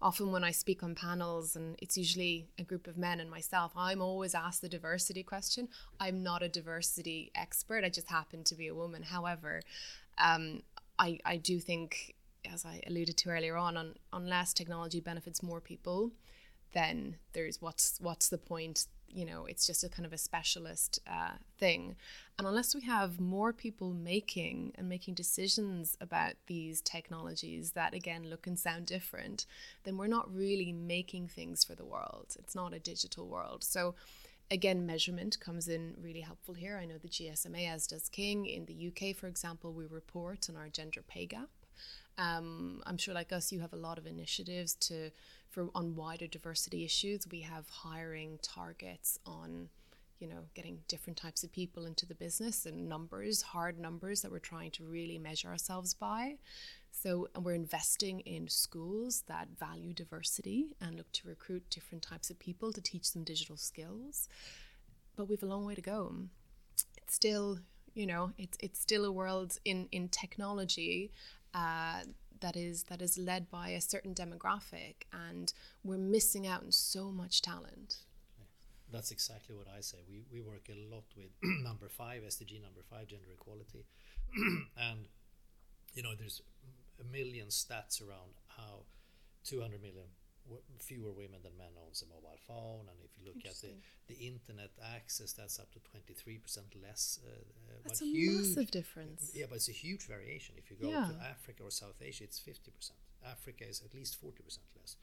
often 0.02 0.32
when 0.32 0.44
I 0.44 0.50
speak 0.50 0.82
on 0.82 0.94
panels 0.94 1.56
and 1.56 1.76
it's 1.80 1.96
usually 1.96 2.46
a 2.58 2.62
group 2.62 2.86
of 2.86 2.98
men 2.98 3.20
and 3.20 3.30
myself, 3.30 3.72
I'm 3.76 4.02
always 4.02 4.34
asked 4.34 4.60
the 4.60 4.68
diversity 4.68 5.22
question. 5.22 5.68
I'm 5.98 6.22
not 6.22 6.42
a 6.42 6.48
diversity 6.48 7.30
expert. 7.34 7.84
I 7.84 7.88
just 7.88 8.10
happen 8.10 8.44
to 8.44 8.54
be 8.54 8.68
a 8.68 8.74
woman. 8.74 9.02
However, 9.02 9.62
um, 10.18 10.62
I, 10.98 11.18
I 11.24 11.38
do 11.38 11.58
think, 11.58 12.14
as 12.52 12.64
I 12.64 12.82
alluded 12.86 13.16
to 13.18 13.30
earlier 13.30 13.56
on, 13.56 13.76
on, 13.76 13.94
unless 14.12 14.52
technology 14.52 15.00
benefits 15.00 15.42
more 15.42 15.60
people, 15.60 16.12
then 16.74 17.16
there's 17.32 17.62
what's 17.62 17.98
what's 18.00 18.28
the 18.28 18.38
point 18.38 18.86
you 19.14 19.24
know 19.24 19.46
it's 19.46 19.66
just 19.66 19.84
a 19.84 19.88
kind 19.88 20.04
of 20.04 20.12
a 20.12 20.18
specialist 20.18 20.98
uh, 21.06 21.36
thing. 21.58 21.96
And 22.38 22.46
unless 22.46 22.74
we 22.74 22.80
have 22.82 23.20
more 23.20 23.52
people 23.52 23.92
making 23.92 24.72
and 24.76 24.88
making 24.88 25.14
decisions 25.14 25.96
about 26.00 26.34
these 26.46 26.80
technologies 26.80 27.72
that 27.72 27.94
again 27.94 28.28
look 28.28 28.46
and 28.46 28.58
sound 28.58 28.86
different 28.86 29.46
then 29.84 29.96
we're 29.96 30.06
not 30.08 30.34
really 30.34 30.72
making 30.72 31.28
things 31.28 31.64
for 31.64 31.74
the 31.74 31.84
world. 31.84 32.36
It's 32.38 32.54
not 32.54 32.74
a 32.74 32.78
digital 32.78 33.26
world. 33.28 33.62
So 33.62 33.94
again 34.50 34.84
measurement 34.84 35.38
comes 35.40 35.68
in 35.68 35.94
really 36.00 36.20
helpful 36.20 36.54
here. 36.54 36.76
I 36.76 36.86
know 36.86 36.98
the 36.98 37.08
gsma 37.08 37.70
as 37.70 37.86
does 37.86 38.08
king. 38.08 38.46
In 38.46 38.66
the 38.66 38.88
uk 38.88 39.16
for 39.16 39.28
example 39.28 39.72
we 39.72 39.86
report 39.86 40.48
on 40.50 40.56
our 40.56 40.68
gender 40.68 41.02
pay 41.06 41.26
gap. 41.26 41.50
Um, 42.18 42.82
I'm 42.86 42.98
sure, 42.98 43.14
like 43.14 43.32
us, 43.32 43.52
you 43.52 43.60
have 43.60 43.72
a 43.72 43.76
lot 43.76 43.98
of 43.98 44.06
initiatives 44.06 44.74
to 44.74 45.10
for 45.54 45.68
on 45.74 45.94
wider 45.94 46.26
diversity 46.26 46.84
issues. 46.84 47.20
We 47.30 47.42
have 47.42 47.66
hiring 47.68 48.38
targets 48.42 49.18
on, 49.24 49.68
you 50.18 50.28
know, 50.28 50.42
getting 50.54 50.78
different 50.88 51.16
types 51.16 51.44
of 51.44 51.52
people 51.52 51.86
into 51.86 52.06
the 52.06 52.14
business 52.16 52.66
and 52.66 52.88
numbers, 52.88 53.42
hard 53.42 53.78
numbers 53.78 54.22
that 54.22 54.32
we're 54.32 54.50
trying 54.52 54.72
to 54.72 54.84
really 54.84 55.18
measure 55.18 55.48
ourselves 55.48 55.94
by. 55.94 56.38
So, 56.90 57.28
and 57.34 57.44
we're 57.44 57.54
investing 57.54 58.20
in 58.20 58.48
schools 58.48 59.22
that 59.28 59.48
value 59.66 59.94
diversity 59.94 60.60
and 60.80 60.96
look 60.96 61.10
to 61.12 61.28
recruit 61.28 61.70
different 61.70 62.02
types 62.02 62.30
of 62.30 62.38
people 62.38 62.72
to 62.72 62.80
teach 62.80 63.12
them 63.12 63.24
digital 63.24 63.56
skills. 63.56 64.28
But 65.16 65.28
we 65.28 65.34
have 65.36 65.42
a 65.44 65.52
long 65.54 65.64
way 65.64 65.76
to 65.76 65.80
go. 65.94 66.14
It's 66.96 67.14
still 67.14 67.58
You 67.94 68.06
know, 68.06 68.32
it's 68.38 68.58
it's 68.66 68.80
still 68.80 69.04
a 69.04 69.12
world 69.12 69.50
in 69.64 69.88
in 69.92 70.08
technology 70.08 71.10
uh, 71.54 72.00
that 72.44 72.56
is 72.56 72.84
that 72.90 73.00
is 73.00 73.16
led 73.16 73.50
by 73.50 73.70
a 73.70 73.80
certain 73.80 74.14
demographic, 74.14 74.96
and 75.12 75.52
we're 75.82 76.06
missing 76.16 76.46
out 76.46 76.62
on 76.62 76.70
so 76.70 77.10
much 77.10 77.40
talent. 77.40 78.04
That's 78.92 79.10
exactly 79.10 79.54
what 79.56 79.66
I 79.66 79.80
say. 79.80 79.98
We 80.06 80.24
we 80.30 80.40
work 80.42 80.68
a 80.68 80.76
lot 80.94 81.06
with 81.16 81.32
number 81.42 81.88
five 81.88 82.22
SDG 82.22 82.60
number 82.62 82.82
five 82.92 83.06
gender 83.06 83.30
equality, 83.32 83.86
and 84.88 85.08
you 85.94 86.02
know 86.02 86.14
there's 86.14 86.42
a 87.00 87.04
million 87.04 87.48
stats 87.48 88.02
around 88.06 88.32
how 88.58 88.84
200 89.44 89.80
million 89.80 90.08
fewer 90.78 91.12
women 91.12 91.40
than 91.42 91.56
men 91.56 91.72
owns 91.86 92.02
a 92.02 92.06
mobile 92.06 92.38
phone 92.46 92.84
and 92.90 92.98
if 93.02 93.16
you 93.16 93.24
look 93.24 93.40
at 93.46 93.56
the, 93.60 93.72
the 94.08 94.18
internet 94.20 94.70
access 94.94 95.32
that's 95.32 95.58
up 95.58 95.72
to 95.72 95.80
23% 95.80 96.38
less 96.82 97.18
uh, 97.24 97.30
uh 97.30 97.76
that's 97.84 98.02
a 98.02 98.04
huge, 98.04 98.48
massive 98.48 98.70
difference. 98.70 99.32
Yeah 99.34 99.46
but 99.48 99.56
it's 99.56 99.68
a 99.68 99.72
huge 99.72 100.06
variation. 100.06 100.54
If 100.58 100.70
you 100.70 100.76
go 100.76 100.88
yeah. 100.88 101.08
to 101.08 101.14
africa 101.24 101.62
or 101.64 101.70
south 101.70 102.00
asia 102.02 102.24
it's 102.24 102.40
50% 102.40 102.92
africa 103.24 103.64
is 103.66 103.82
at 103.84 103.94
least 103.94 104.20
40% 104.20 104.36
less. 104.76 104.96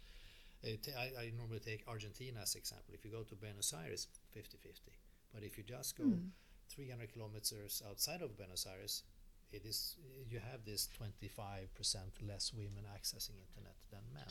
Uh, 0.64 0.78
I, 0.98 1.26
I, 1.26 1.32
normally 1.36 1.60
take 1.60 1.84
argentina 1.88 2.40
as 2.42 2.54
example. 2.56 2.94
If 2.94 3.04
you 3.04 3.12
go 3.12 3.24
to 3.24 3.36
buenos 3.36 3.74
aires 3.74 4.08
50-50 4.38 4.94
but 5.34 5.44
if 5.44 5.58
you 5.58 5.64
just 5.64 5.98
go 5.98 6.04
mm. 6.04 6.30
300 6.70 7.12
kilometers 7.12 7.82
outside 7.90 8.22
of 8.22 8.38
buenos 8.38 8.68
aires 8.70 9.04
it 9.52 9.66
is 9.66 9.98
you 10.30 10.40
have 10.40 10.64
this 10.66 10.88
25% 11.02 11.68
less 12.28 12.54
women 12.54 12.86
accessing 12.96 13.36
internet 13.42 13.76
than 13.92 14.02
men 14.14 14.30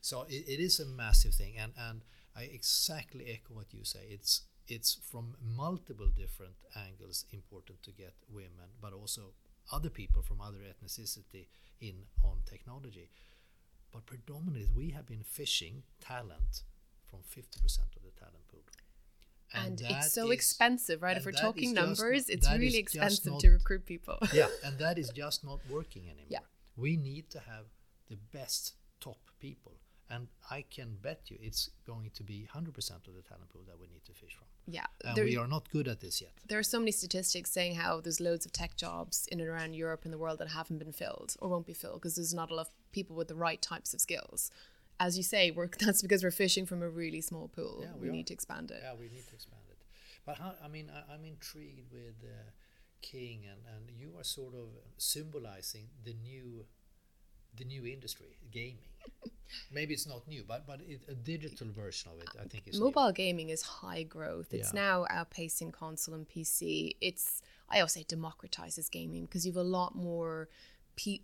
so 0.00 0.22
it, 0.28 0.44
it 0.48 0.60
is 0.60 0.80
a 0.80 0.86
massive 0.86 1.34
thing, 1.34 1.54
and 1.58 1.72
and 1.78 2.02
I 2.36 2.42
exactly 2.42 3.26
echo 3.28 3.54
what 3.54 3.72
you 3.72 3.84
say. 3.84 4.06
It's 4.08 4.42
it's 4.68 4.98
from 5.10 5.34
multiple 5.42 6.08
different 6.16 6.54
angles 6.76 7.24
important 7.32 7.82
to 7.82 7.90
get 7.90 8.14
women, 8.32 8.70
but 8.80 8.92
also 8.92 9.32
other 9.72 9.90
people 9.90 10.22
from 10.22 10.40
other 10.40 10.58
ethnicity 10.58 11.46
in 11.80 11.94
on 12.24 12.38
technology. 12.46 13.10
But 13.92 14.06
predominantly, 14.06 14.68
we 14.76 14.90
have 14.90 15.06
been 15.06 15.24
fishing 15.24 15.82
talent 16.00 16.62
from 17.10 17.20
50% 17.20 17.56
of 17.96 18.02
the 18.04 18.12
talent 18.16 18.46
pool. 18.48 18.60
And, 19.52 19.80
and 19.80 19.96
it's 19.96 20.12
so 20.12 20.26
is, 20.26 20.34
expensive, 20.34 21.02
right? 21.02 21.16
If 21.16 21.24
we're 21.24 21.32
talking 21.32 21.74
numbers, 21.74 22.28
not, 22.28 22.34
it's 22.36 22.48
really 22.52 22.78
expensive 22.78 23.32
not, 23.32 23.40
to 23.40 23.50
recruit 23.50 23.84
people. 23.84 24.18
yeah, 24.32 24.46
and 24.64 24.78
that 24.78 24.96
is 24.96 25.10
just 25.10 25.44
not 25.44 25.58
working 25.68 26.04
anymore. 26.04 26.26
Yeah. 26.28 26.38
We 26.76 26.96
need 26.96 27.30
to 27.30 27.40
have 27.40 27.64
the 28.08 28.16
best 28.32 28.74
top 29.00 29.18
people 29.40 29.74
and 30.10 30.26
I 30.50 30.64
can 30.68 30.96
bet 31.00 31.30
you 31.30 31.38
it's 31.40 31.70
going 31.86 32.10
to 32.14 32.22
be 32.22 32.46
100% 32.52 32.58
of 32.58 33.14
the 33.14 33.22
talent 33.22 33.48
pool 33.50 33.62
that 33.68 33.78
we 33.78 33.86
need 33.86 34.04
to 34.06 34.12
fish 34.12 34.34
from. 34.34 34.46
Yeah. 34.66 34.86
And 35.04 35.16
there, 35.16 35.24
we 35.24 35.36
are 35.36 35.46
not 35.46 35.70
good 35.70 35.86
at 35.86 36.00
this 36.00 36.20
yet. 36.20 36.32
There 36.48 36.58
are 36.58 36.64
so 36.64 36.78
many 36.78 36.90
statistics 36.90 37.50
saying 37.50 37.76
how 37.76 38.00
there's 38.00 38.20
loads 38.20 38.44
of 38.44 38.52
tech 38.52 38.76
jobs 38.76 39.28
in 39.30 39.40
and 39.40 39.48
around 39.48 39.74
Europe 39.74 40.00
and 40.04 40.12
the 40.12 40.18
world 40.18 40.38
that 40.38 40.48
haven't 40.48 40.78
been 40.78 40.92
filled 40.92 41.36
or 41.40 41.48
won't 41.48 41.66
be 41.66 41.74
filled 41.74 42.00
because 42.00 42.16
there's 42.16 42.34
not 42.34 42.50
a 42.50 42.54
lot 42.54 42.66
of 42.66 42.72
people 42.92 43.14
with 43.14 43.28
the 43.28 43.34
right 43.34 43.62
types 43.62 43.94
of 43.94 44.00
skills. 44.00 44.50
As 44.98 45.16
you 45.16 45.22
say, 45.22 45.50
we're, 45.50 45.68
that's 45.78 46.02
because 46.02 46.24
we're 46.24 46.30
fishing 46.32 46.66
from 46.66 46.82
a 46.82 46.88
really 46.88 47.20
small 47.20 47.48
pool. 47.48 47.80
Yeah, 47.82 47.92
we, 47.98 48.10
we 48.10 48.16
need 48.16 48.26
to 48.26 48.34
expand 48.34 48.70
it. 48.70 48.80
Yeah, 48.82 48.94
we 48.98 49.08
need 49.08 49.26
to 49.28 49.34
expand 49.34 49.62
it. 49.70 49.78
But 50.26 50.38
how, 50.38 50.54
I 50.62 50.68
mean, 50.68 50.90
I, 50.92 51.14
am 51.14 51.24
intrigued 51.24 51.92
with 51.92 52.16
uh, 52.24 52.50
King, 53.00 53.44
and, 53.48 53.60
and 53.74 53.96
you 53.96 54.12
are 54.18 54.24
sort 54.24 54.54
of 54.54 54.68
symbolizing 54.98 55.88
the 56.04 56.14
new 56.14 56.66
the 57.56 57.64
new 57.64 57.86
industry, 57.86 58.38
gaming. 58.50 58.78
Maybe 59.72 59.94
it's 59.94 60.06
not 60.06 60.26
new, 60.28 60.44
but 60.46 60.66
but 60.66 60.80
it, 60.86 61.02
a 61.08 61.14
digital 61.14 61.68
version 61.70 62.12
of 62.12 62.20
it, 62.22 62.28
I 62.40 62.46
think, 62.46 62.68
is 62.68 62.78
mobile 62.78 63.06
new. 63.06 63.12
gaming 63.12 63.48
is 63.50 63.62
high 63.62 64.04
growth. 64.04 64.52
It's 64.52 64.72
yeah. 64.72 64.80
now 64.80 65.06
outpacing 65.10 65.72
console 65.72 66.14
and 66.14 66.28
PC. 66.28 66.96
It's 67.00 67.42
I 67.68 67.78
always 67.80 67.92
say 67.92 68.04
democratizes 68.04 68.90
gaming 68.90 69.24
because 69.26 69.44
you 69.46 69.52
have 69.52 69.60
a 69.60 69.68
lot 69.68 69.94
more 69.94 70.48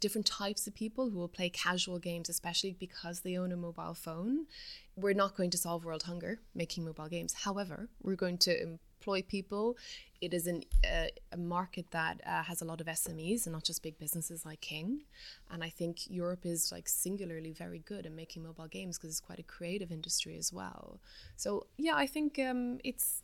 different 0.01 0.27
types 0.27 0.67
of 0.67 0.75
people 0.75 1.11
who 1.11 1.19
will 1.19 1.29
play 1.29 1.51
casual 1.51 1.99
games, 1.99 2.29
especially 2.29 2.73
because 2.73 3.21
they 3.21 3.37
own 3.37 3.53
a 3.53 3.57
mobile 3.57 3.95
phone. 3.95 4.47
We're 4.97 5.15
not 5.15 5.37
going 5.37 5.51
to 5.51 5.59
solve 5.59 5.85
world 5.85 6.05
hunger 6.05 6.41
making 6.55 6.85
mobile 6.85 7.09
games. 7.09 7.35
However, 7.45 7.89
we're 8.03 8.17
going 8.17 8.39
to 8.39 8.79
employ 8.99 9.23
people. 9.23 9.77
It 10.21 10.33
is 10.33 10.47
an, 10.47 10.63
uh, 10.85 11.07
a 11.33 11.37
market 11.37 11.87
that 11.91 12.21
uh, 12.27 12.43
has 12.43 12.63
a 12.63 12.65
lot 12.65 12.81
of 12.81 12.87
SMEs 12.87 13.47
and 13.47 13.53
not 13.53 13.65
just 13.65 13.83
big 13.83 13.99
businesses 13.99 14.45
like 14.45 14.61
King. 14.61 15.03
And 15.51 15.63
I 15.63 15.69
think 15.69 16.11
Europe 16.11 16.47
is 16.47 16.73
like 16.73 16.89
singularly 16.89 17.53
very 17.53 17.81
good 17.81 18.07
at 18.07 18.13
making 18.13 18.43
mobile 18.43 18.69
games 18.69 18.97
because 18.97 19.11
it's 19.11 19.21
quite 19.21 19.39
a 19.39 19.45
creative 19.45 19.93
industry 19.93 20.37
as 20.37 20.53
well. 20.53 21.01
So 21.37 21.67
yeah, 21.77 21.95
I 21.95 22.07
think 22.07 22.39
um, 22.39 22.79
it's. 22.85 23.23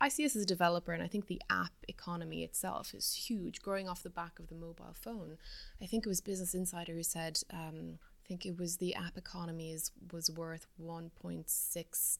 I 0.00 0.08
see 0.08 0.24
us 0.24 0.34
as 0.34 0.42
a 0.42 0.46
developer, 0.46 0.92
and 0.92 1.00
I 1.00 1.06
think 1.06 1.28
the 1.28 1.40
app 1.48 1.72
economy 1.86 2.42
itself 2.42 2.92
is 2.92 3.14
huge, 3.14 3.62
growing 3.62 3.88
off 3.88 4.02
the 4.02 4.10
back 4.10 4.40
of 4.40 4.48
the 4.48 4.56
mobile 4.56 4.94
phone. 4.94 5.38
I 5.80 5.86
think 5.86 6.04
it 6.04 6.08
was 6.08 6.20
Business 6.20 6.54
Insider 6.54 6.94
who 6.94 7.04
said, 7.04 7.38
um, 7.52 8.00
I 8.02 8.26
think 8.26 8.44
it 8.44 8.58
was 8.58 8.78
the 8.78 8.96
app 8.96 9.16
economy 9.16 9.70
is 9.70 9.92
was 10.12 10.28
worth 10.28 10.66
1.6 10.82 12.18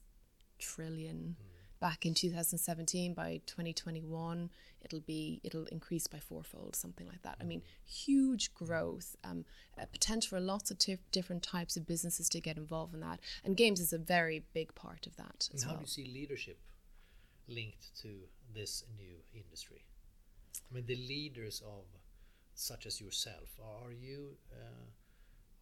trillion. 0.59 1.35
Mm 1.37 1.52
back 1.83 2.05
in 2.05 2.13
2017 2.13 3.13
by 3.13 3.41
2021 3.45 4.49
it'll 4.85 5.01
be 5.01 5.41
it'll 5.43 5.65
increase 5.65 6.07
by 6.07 6.17
fourfold 6.17 6.77
something 6.77 7.05
like 7.07 7.21
that. 7.23 7.35
I 7.41 7.43
mean 7.43 7.61
huge 7.85 8.53
growth 8.53 9.17
um, 9.25 9.43
potential 9.91 10.29
for 10.29 10.39
lots 10.39 10.71
of 10.71 10.77
t- 10.77 10.97
different 11.11 11.43
types 11.43 11.75
of 11.75 11.85
businesses 11.85 12.29
to 12.29 12.39
get 12.39 12.55
involved 12.55 12.93
in 12.93 13.01
that. 13.01 13.19
And 13.43 13.57
games 13.57 13.81
is 13.81 13.91
a 13.91 13.97
very 13.97 14.45
big 14.53 14.73
part 14.75 15.05
of 15.05 15.17
that 15.17 15.49
and 15.51 15.61
how 15.61 15.71
well. 15.71 15.77
do 15.79 15.81
you 15.81 15.87
see 15.87 16.05
leadership 16.05 16.57
linked 17.49 17.93
to 18.01 18.11
this 18.55 18.85
new 18.97 19.17
industry? 19.33 19.83
I 20.71 20.75
mean 20.75 20.85
the 20.85 20.95
leaders 20.95 21.61
of 21.65 21.83
such 22.55 22.85
as 22.85 23.01
yourself 23.01 23.59
are 23.61 23.91
you 23.91 24.37
uh, 24.53 24.85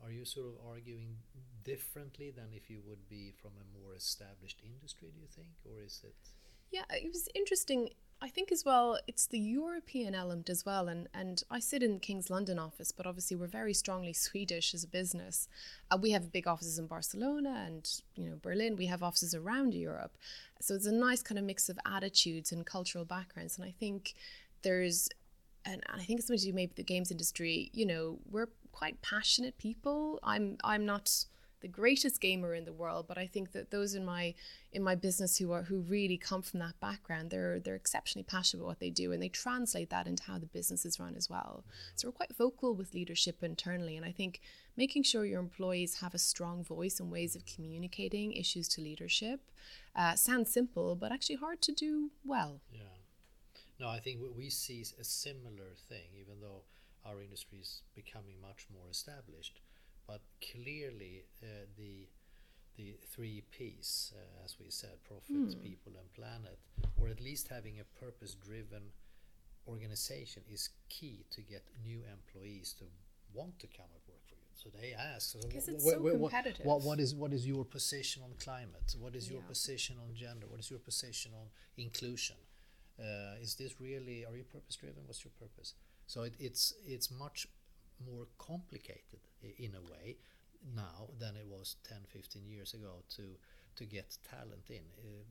are 0.03 0.11
you 0.11 0.25
sort 0.25 0.47
of 0.47 0.53
arguing 0.67 1.17
differently 1.63 2.31
than 2.31 2.47
if 2.53 2.69
you 2.69 2.81
would 2.87 3.07
be 3.09 3.33
from 3.41 3.51
a 3.59 3.79
more 3.79 3.95
established 3.95 4.61
industry, 4.65 5.09
do 5.13 5.19
you 5.19 5.27
think? 5.27 5.49
Or 5.65 5.83
is 5.83 6.01
it? 6.03 6.15
Yeah, 6.71 6.83
it 6.89 7.11
was 7.11 7.27
interesting. 7.35 7.89
I 8.23 8.29
think 8.29 8.51
as 8.51 8.63
well, 8.63 8.99
it's 9.07 9.25
the 9.25 9.39
European 9.39 10.13
element 10.13 10.49
as 10.49 10.63
well. 10.65 10.87
And, 10.87 11.09
and 11.13 11.41
I 11.49 11.59
sit 11.59 11.81
in 11.81 11.99
King's 11.99 12.29
London 12.29 12.59
office, 12.59 12.91
but 12.91 13.07
obviously 13.07 13.35
we're 13.35 13.47
very 13.47 13.73
strongly 13.73 14.13
Swedish 14.13 14.73
as 14.73 14.83
a 14.83 14.87
business. 14.87 15.47
Uh, 15.89 15.97
we 15.97 16.11
have 16.11 16.31
big 16.31 16.47
offices 16.47 16.77
in 16.77 16.85
Barcelona 16.85 17.63
and, 17.65 17.89
you 18.15 18.29
know, 18.29 18.37
Berlin. 18.41 18.75
We 18.75 18.85
have 18.85 19.01
offices 19.01 19.33
around 19.33 19.73
Europe. 19.73 20.17
So 20.61 20.75
it's 20.75 20.85
a 20.85 20.91
nice 20.91 21.23
kind 21.23 21.39
of 21.39 21.45
mix 21.45 21.67
of 21.67 21.79
attitudes 21.85 22.51
and 22.51 22.65
cultural 22.65 23.05
backgrounds. 23.05 23.57
And 23.57 23.65
I 23.65 23.71
think 23.71 24.13
there's 24.61 25.09
and 25.65 25.83
I 25.89 26.03
think 26.03 26.19
it's 26.19 26.27
something 26.27 26.49
to 26.49 26.53
maybe 26.53 26.73
the 26.75 26.83
games 26.83 27.11
industry. 27.11 27.69
You 27.73 27.85
know, 27.85 28.19
we're 28.29 28.49
quite 28.71 29.01
passionate 29.01 29.57
people. 29.57 30.19
I'm 30.23 30.57
I'm 30.63 30.85
not 30.85 31.25
the 31.61 31.67
greatest 31.67 32.19
gamer 32.19 32.55
in 32.55 32.65
the 32.65 32.73
world, 32.73 33.05
but 33.07 33.19
I 33.19 33.27
think 33.27 33.51
that 33.51 33.69
those 33.69 33.93
in 33.93 34.03
my 34.03 34.33
in 34.71 34.81
my 34.83 34.95
business 34.95 35.37
who 35.37 35.51
are 35.51 35.63
who 35.63 35.81
really 35.81 36.17
come 36.17 36.41
from 36.41 36.59
that 36.59 36.79
background, 36.79 37.29
they're 37.29 37.59
they're 37.59 37.75
exceptionally 37.75 38.23
passionate 38.23 38.61
about 38.61 38.69
what 38.69 38.79
they 38.79 38.89
do, 38.89 39.11
and 39.11 39.21
they 39.21 39.29
translate 39.29 39.89
that 39.91 40.07
into 40.07 40.23
how 40.23 40.39
the 40.39 40.47
business 40.47 40.85
is 40.85 40.99
run 40.99 41.15
as 41.15 41.29
well. 41.29 41.63
So 41.95 42.07
we're 42.07 42.13
quite 42.13 42.35
vocal 42.35 42.73
with 42.73 42.93
leadership 42.93 43.43
internally, 43.43 43.95
and 43.95 44.05
I 44.05 44.11
think 44.11 44.41
making 44.75 45.03
sure 45.03 45.25
your 45.25 45.39
employees 45.39 45.99
have 46.01 46.13
a 46.13 46.19
strong 46.19 46.63
voice 46.63 46.99
and 46.99 47.11
ways 47.11 47.35
of 47.35 47.45
communicating 47.45 48.33
issues 48.33 48.67
to 48.69 48.81
leadership 48.81 49.41
uh, 49.95 50.15
sounds 50.15 50.51
simple, 50.51 50.95
but 50.95 51.11
actually 51.11 51.35
hard 51.35 51.61
to 51.61 51.71
do 51.71 52.11
well. 52.23 52.61
Yeah. 52.73 52.81
No, 53.81 53.89
I 53.89 53.99
think 53.99 54.19
we 54.37 54.49
see 54.51 54.81
a 54.99 55.03
similar 55.03 55.71
thing, 55.89 56.09
even 56.21 56.39
though 56.39 56.61
our 57.03 57.19
industry 57.27 57.59
is 57.65 57.81
becoming 57.95 58.37
much 58.49 58.67
more 58.71 58.87
established. 58.91 59.59
But 60.05 60.21
clearly, 60.51 61.25
uh, 61.41 61.65
the 61.81 62.07
the 62.77 62.89
three 63.13 63.43
P's, 63.51 64.13
uh, 64.15 64.45
as 64.45 64.55
we 64.59 64.69
said, 64.69 65.03
profit, 65.03 65.49
mm. 65.49 65.63
people, 65.69 65.93
and 65.99 66.07
planet, 66.13 66.59
or 66.99 67.09
at 67.09 67.19
least 67.19 67.49
having 67.49 67.79
a 67.79 67.87
purpose-driven 68.03 68.83
organization 69.67 70.43
is 70.49 70.69
key 70.89 71.25
to 71.31 71.41
get 71.41 71.63
new 71.83 72.01
employees 72.17 72.75
to 72.79 72.85
want 73.33 73.59
to 73.59 73.67
come 73.67 73.91
and 73.95 74.03
work 74.07 74.23
for 74.29 74.35
you. 74.35 74.49
So 74.61 74.69
they 74.79 74.93
ask, 74.93 75.35
because 75.41 75.65
so 75.65 75.71
it's 75.73 75.83
so 75.83 75.99
competitive. 75.99 76.65
What, 76.65 76.83
what 76.83 76.99
is 76.99 77.15
what 77.15 77.33
is 77.33 77.47
your 77.47 77.65
position 77.65 78.21
on 78.23 78.31
climate? 78.47 78.95
What 78.99 79.15
is 79.15 79.29
your 79.29 79.41
position 79.41 79.95
on 80.03 80.13
gender? 80.13 80.45
What 80.47 80.59
is 80.59 80.69
your 80.69 80.79
position 80.79 81.31
on 81.41 81.47
inclusion? 81.77 82.37
Uh, 82.99 83.35
is 83.41 83.55
this 83.55 83.79
really? 83.79 84.25
Are 84.25 84.35
you 84.35 84.43
purpose-driven? 84.43 85.03
What's 85.05 85.23
your 85.23 85.31
purpose? 85.39 85.73
So 86.07 86.23
it, 86.23 86.33
it's 86.39 86.73
it's 86.85 87.09
much 87.11 87.47
more 88.05 88.27
complicated 88.37 89.19
in 89.57 89.75
a 89.75 89.81
way 89.81 90.17
now 90.75 91.09
than 91.19 91.35
it 91.35 91.45
was 91.47 91.75
10, 91.87 91.97
15 92.09 92.47
years 92.47 92.73
ago 92.73 93.03
to 93.15 93.23
to 93.75 93.85
get 93.85 94.17
talent 94.29 94.69
in. 94.69 94.83
Uh, 94.99 95.23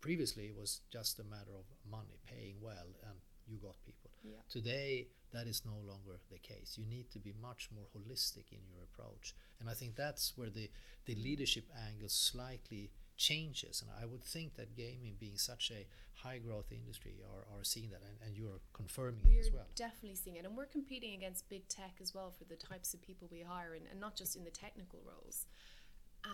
previously, 0.00 0.44
it 0.46 0.56
was 0.56 0.80
just 0.90 1.18
a 1.18 1.24
matter 1.24 1.52
of 1.58 1.64
money, 1.90 2.18
paying 2.26 2.56
well, 2.60 2.88
and 3.08 3.18
you 3.46 3.58
got 3.58 3.74
people. 3.84 4.10
Yeah. 4.22 4.38
Today, 4.48 5.08
that 5.32 5.46
is 5.46 5.62
no 5.64 5.76
longer 5.86 6.18
the 6.30 6.38
case. 6.38 6.76
You 6.78 6.86
need 6.86 7.10
to 7.10 7.18
be 7.18 7.34
much 7.40 7.68
more 7.74 7.86
holistic 7.96 8.52
in 8.52 8.60
your 8.68 8.82
approach, 8.84 9.34
and 9.60 9.68
I 9.68 9.74
think 9.74 9.96
that's 9.96 10.32
where 10.36 10.50
the 10.50 10.70
the 11.06 11.14
leadership 11.16 11.64
angle 11.88 12.08
slightly 12.08 12.90
changes. 13.20 13.82
And 13.82 13.90
I 14.02 14.06
would 14.06 14.24
think 14.24 14.56
that 14.56 14.74
gaming, 14.74 15.14
being 15.20 15.36
such 15.36 15.70
a 15.70 15.86
high 16.26 16.38
growth 16.38 16.72
industry, 16.72 17.16
are, 17.32 17.44
are 17.54 17.62
seeing 17.62 17.90
that, 17.90 18.02
and, 18.08 18.16
and 18.26 18.36
you're 18.36 18.60
confirming 18.72 19.20
we're 19.26 19.36
it 19.36 19.46
as 19.46 19.52
well. 19.52 19.66
definitely 19.76 20.16
seeing 20.16 20.36
it, 20.36 20.44
and 20.46 20.56
we're 20.56 20.72
competing 20.78 21.12
against 21.14 21.48
big 21.48 21.68
tech 21.68 21.94
as 22.00 22.14
well 22.14 22.32
for 22.36 22.44
the 22.44 22.56
types 22.56 22.94
of 22.94 23.02
people 23.02 23.28
we 23.30 23.42
hire, 23.42 23.74
and, 23.74 23.84
and 23.90 24.00
not 24.00 24.16
just 24.16 24.36
in 24.36 24.44
the 24.44 24.50
technical 24.50 25.00
roles. 25.06 25.46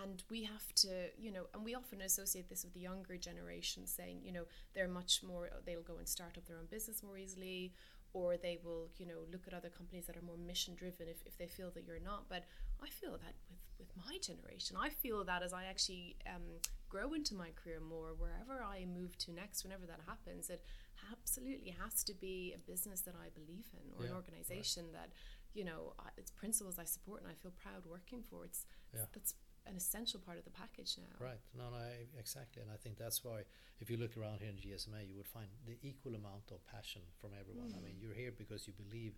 And 0.02 0.22
we 0.30 0.44
have 0.44 0.72
to, 0.82 1.10
you 1.18 1.30
know, 1.30 1.44
and 1.54 1.64
we 1.64 1.74
often 1.74 2.00
associate 2.00 2.48
this 2.48 2.64
with 2.64 2.74
the 2.74 2.80
younger 2.80 3.16
generation, 3.16 3.86
saying, 3.86 4.20
you 4.24 4.32
know, 4.32 4.44
they're 4.74 4.88
much 4.88 5.22
more, 5.22 5.50
they'll 5.64 5.82
go 5.82 5.98
and 5.98 6.08
start 6.08 6.38
up 6.38 6.46
their 6.46 6.56
own 6.56 6.66
business 6.70 7.02
more 7.02 7.18
easily, 7.18 7.72
or 8.16 8.36
they 8.38 8.56
will, 8.64 8.88
you 8.96 9.04
know, 9.10 9.20
look 9.30 9.44
at 9.46 9.52
other 9.52 9.68
companies 9.68 10.06
that 10.06 10.16
are 10.16 10.22
more 10.30 10.38
mission 10.38 10.74
driven 10.74 11.06
if, 11.06 11.18
if 11.26 11.36
they 11.36 11.46
feel 11.46 11.70
that 11.74 11.84
you're 11.86 12.00
not. 12.12 12.22
But 12.30 12.44
I 12.82 12.88
feel 12.88 13.12
that 13.24 13.34
with, 13.50 13.60
with 13.78 13.90
my 14.06 14.16
generation, 14.28 14.74
I 14.80 14.88
feel 14.88 15.22
that 15.24 15.42
as 15.42 15.52
I 15.52 15.64
actually 15.72 16.16
um, 16.34 16.46
grow 16.88 17.12
into 17.12 17.34
my 17.34 17.50
career 17.60 17.78
more, 17.78 18.10
wherever 18.16 18.56
I 18.64 18.86
move 18.86 19.18
to 19.24 19.32
next, 19.32 19.64
whenever 19.64 19.84
that 19.86 20.00
happens, 20.06 20.48
it 20.48 20.64
absolutely 21.12 21.74
has 21.82 22.02
to 22.04 22.14
be 22.14 22.54
a 22.56 22.58
business 22.70 23.02
that 23.02 23.14
I 23.14 23.28
believe 23.38 23.66
in 23.74 23.86
or 23.98 24.04
Yeah, 24.04 24.10
an 24.12 24.16
organization 24.16 24.84
that, 24.94 25.10
you 25.52 25.64
know, 25.64 25.92
I- 25.98 26.14
it's 26.16 26.30
principles 26.30 26.78
I 26.78 26.84
support 26.84 27.20
and 27.22 27.30
I 27.30 27.34
feel 27.34 27.52
proud 27.64 27.84
working 27.84 28.22
for. 28.22 28.46
It's 28.46 28.64
Yeah. 28.94 29.04
that's 29.12 29.34
an 29.66 29.76
essential 29.76 30.20
part 30.20 30.38
of 30.38 30.44
the 30.44 30.50
package 30.50 30.96
now. 30.98 31.16
Right. 31.18 31.40
No, 31.56 31.70
no, 31.70 31.76
I- 31.76 32.06
exactly. 32.18 32.62
And 32.62 32.70
I 32.70 32.76
think 32.76 32.98
that's 32.98 33.24
why, 33.24 33.42
if 33.80 33.90
you 33.90 33.96
look 33.96 34.16
around 34.16 34.40
here 34.40 34.50
in 34.50 34.58
GSMA, 34.58 35.02
you 35.02 35.16
would 35.16 35.26
find 35.26 35.48
the 35.66 35.76
equal 35.82 36.14
amount 36.14 36.50
of 36.50 36.64
passion 36.66 37.02
from 37.20 37.30
everyone. 37.38 37.72
I 37.76 37.80
mean, 37.84 37.96
you're 38.00 38.14
here 38.14 38.32
because 38.36 38.66
you 38.66 38.72
believe, 38.72 39.14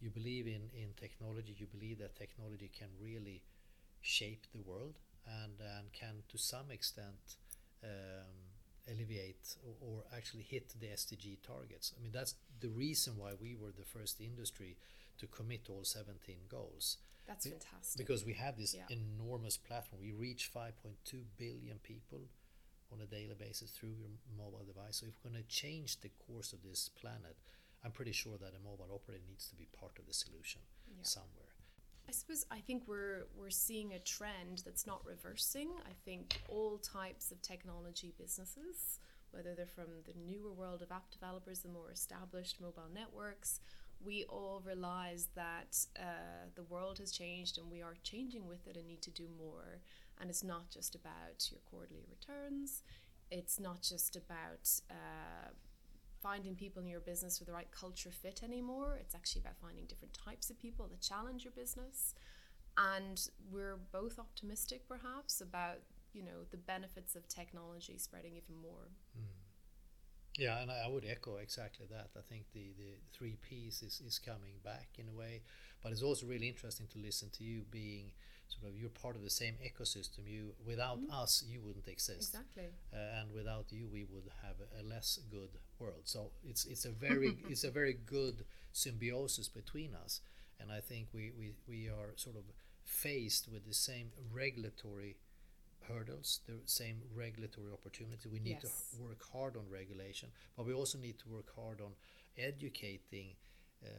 you 0.00 0.10
believe 0.10 0.46
in 0.46 0.70
in 0.74 0.94
technology. 0.96 1.54
You 1.58 1.66
believe 1.66 1.98
that 1.98 2.16
technology 2.16 2.70
can 2.78 2.88
really 3.00 3.42
shape 4.00 4.46
the 4.52 4.62
world 4.62 4.96
and 5.26 5.54
and 5.78 5.92
can 5.92 6.22
to 6.28 6.38
some 6.38 6.70
extent 6.70 7.36
um, 7.84 8.34
alleviate 8.90 9.56
or, 9.64 9.74
or 9.80 10.04
actually 10.16 10.42
hit 10.42 10.74
the 10.80 10.88
SDG 10.92 11.38
targets. 11.46 11.92
I 11.96 12.02
mean, 12.02 12.12
that's 12.12 12.34
the 12.60 12.68
reason 12.68 13.16
why 13.16 13.32
we 13.40 13.54
were 13.54 13.72
the 13.72 13.84
first 13.84 14.20
industry 14.20 14.76
to 15.18 15.26
commit 15.26 15.68
all 15.70 15.84
17 15.84 16.38
goals 16.48 16.98
That's 17.26 17.44
Be- 17.46 17.50
fantastic. 17.52 17.98
because 17.98 18.24
we 18.24 18.34
have 18.34 18.56
this 18.56 18.74
Yeah. 18.74 18.86
enormous 18.90 19.56
platform. 19.56 20.00
We 20.02 20.12
reach 20.12 20.48
5.2 20.52 21.24
billion 21.36 21.78
people 21.80 22.28
on 22.90 23.00
a 23.00 23.06
daily 23.06 23.34
basis 23.34 23.70
through 23.70 23.92
your 23.92 24.10
mobile 24.36 24.64
device. 24.64 24.96
So 24.98 25.06
if 25.06 25.14
we're 25.24 25.30
going 25.30 25.42
to 25.42 25.48
change 25.48 26.00
the 26.00 26.10
course 26.10 26.52
of 26.52 26.62
this 26.62 26.88
planet, 26.88 27.36
I'm 27.82 27.92
pretty 27.92 28.12
sure 28.12 28.36
that 28.38 28.54
a 28.54 28.58
mobile 28.58 28.92
operator 28.92 29.24
needs 29.26 29.48
to 29.48 29.56
be 29.56 29.66
part 29.66 29.98
of 29.98 30.06
the 30.06 30.12
solution 30.14 30.62
Yeah. 30.86 31.02
somewhere. 31.02 31.54
I 32.08 32.10
suppose 32.12 32.44
I 32.50 32.60
think 32.60 32.86
we're 32.88 33.26
we're 33.34 33.50
seeing 33.50 33.94
a 33.94 34.00
trend 34.00 34.58
that's 34.58 34.86
not 34.86 35.04
reversing. 35.04 35.70
I 35.86 35.92
think 36.04 36.42
all 36.48 36.78
types 36.78 37.30
of 37.30 37.40
technology 37.42 38.10
businesses, 38.18 38.98
whether 39.30 39.54
they're 39.54 39.66
from 39.68 40.02
the 40.02 40.12
newer 40.14 40.52
world 40.52 40.82
of 40.82 40.90
app 40.90 41.10
developers, 41.12 41.60
the 41.60 41.68
more 41.68 41.90
established 41.92 42.60
mobile 42.60 42.88
networks, 42.88 43.60
we 44.04 44.24
all 44.28 44.62
realize 44.64 45.28
that 45.34 45.78
uh, 45.98 46.48
the 46.54 46.62
world 46.64 46.98
has 46.98 47.12
changed 47.12 47.58
and 47.58 47.70
we 47.70 47.82
are 47.82 47.94
changing 48.02 48.46
with 48.46 48.66
it 48.66 48.76
and 48.76 48.86
need 48.86 49.02
to 49.02 49.10
do 49.10 49.28
more. 49.38 49.80
And 50.20 50.30
it's 50.30 50.44
not 50.44 50.70
just 50.70 50.94
about 50.94 51.50
your 51.50 51.60
quarterly 51.70 52.04
returns. 52.08 52.82
It's 53.30 53.58
not 53.58 53.82
just 53.82 54.16
about 54.16 54.68
uh, 54.90 55.50
finding 56.22 56.54
people 56.54 56.82
in 56.82 56.88
your 56.88 57.00
business 57.00 57.40
with 57.40 57.48
the 57.48 57.54
right 57.54 57.70
culture 57.70 58.10
fit 58.10 58.42
anymore. 58.42 58.98
It's 59.00 59.14
actually 59.14 59.40
about 59.40 59.56
finding 59.60 59.86
different 59.86 60.14
types 60.14 60.50
of 60.50 60.58
people 60.58 60.86
that 60.88 61.00
challenge 61.00 61.44
your 61.44 61.52
business. 61.52 62.14
And 62.76 63.20
we're 63.50 63.78
both 63.92 64.18
optimistic, 64.18 64.88
perhaps, 64.88 65.40
about 65.40 65.78
you 66.12 66.22
know 66.22 66.44
the 66.50 66.56
benefits 66.56 67.16
of 67.16 67.26
technology 67.28 67.98
spreading 67.98 68.32
even 68.36 68.60
more. 68.60 68.90
Yeah, 70.38 70.60
and 70.62 70.70
I 70.70 70.88
would 70.88 71.04
echo 71.04 71.36
exactly 71.36 71.86
that. 71.90 72.08
I 72.16 72.22
think 72.26 72.44
the, 72.54 72.72
the 72.78 72.94
three 73.12 73.36
Ps 73.42 73.82
is, 73.82 74.00
is 74.06 74.18
coming 74.18 74.54
back 74.64 74.88
in 74.98 75.06
a 75.08 75.12
way, 75.18 75.42
but 75.82 75.92
it's 75.92 76.02
also 76.02 76.26
really 76.26 76.48
interesting 76.48 76.86
to 76.92 76.98
listen 76.98 77.28
to 77.36 77.44
you 77.44 77.62
being 77.70 78.12
sort 78.48 78.70
of 78.72 78.78
you're 78.78 78.90
part 78.90 79.14
of 79.16 79.22
the 79.22 79.30
same 79.30 79.54
ecosystem. 79.64 80.26
You 80.26 80.54
without 80.64 80.98
us, 81.10 81.44
you 81.46 81.60
wouldn't 81.60 81.86
exist. 81.88 82.34
Exactly. 82.34 82.70
uh, 82.94 83.20
and 83.20 83.32
without 83.32 83.66
you 83.70 83.86
we 83.92 84.04
would 84.04 84.28
have 84.42 84.56
a 84.80 84.82
less 84.82 85.18
good 85.30 85.50
world 85.78 86.02
so 86.04 86.30
it's 86.44 86.64
it's 86.64 86.84
a 86.84 86.90
very 86.90 87.36
it's 87.48 87.64
a 87.64 87.70
very 87.70 87.94
good 88.06 88.44
symbiosis 88.72 89.48
between 89.48 89.94
us 89.94 90.20
and 90.60 90.70
i 90.70 90.80
think 90.80 91.08
we, 91.12 91.32
we 91.38 91.52
we 91.68 91.88
are 91.88 92.12
sort 92.16 92.36
of 92.36 92.44
faced 92.84 93.48
with 93.52 93.66
the 93.66 93.74
same 93.74 94.10
regulatory 94.32 95.16
hurdles 95.88 96.40
the 96.46 96.54
same 96.66 97.02
regulatory 97.14 97.72
opportunity. 97.72 98.28
We 98.28 98.40
need 98.40 98.58
Yes. 98.62 98.90
to 98.94 99.02
work 99.02 99.22
hard 99.32 99.56
on 99.56 99.68
regulation 99.68 100.30
but 100.56 100.66
we 100.66 100.74
also 100.74 100.98
need 100.98 101.18
to 101.20 101.28
work 101.28 101.54
hard 101.54 101.80
on 101.80 101.92
educating 102.36 103.36
um, 103.84 103.90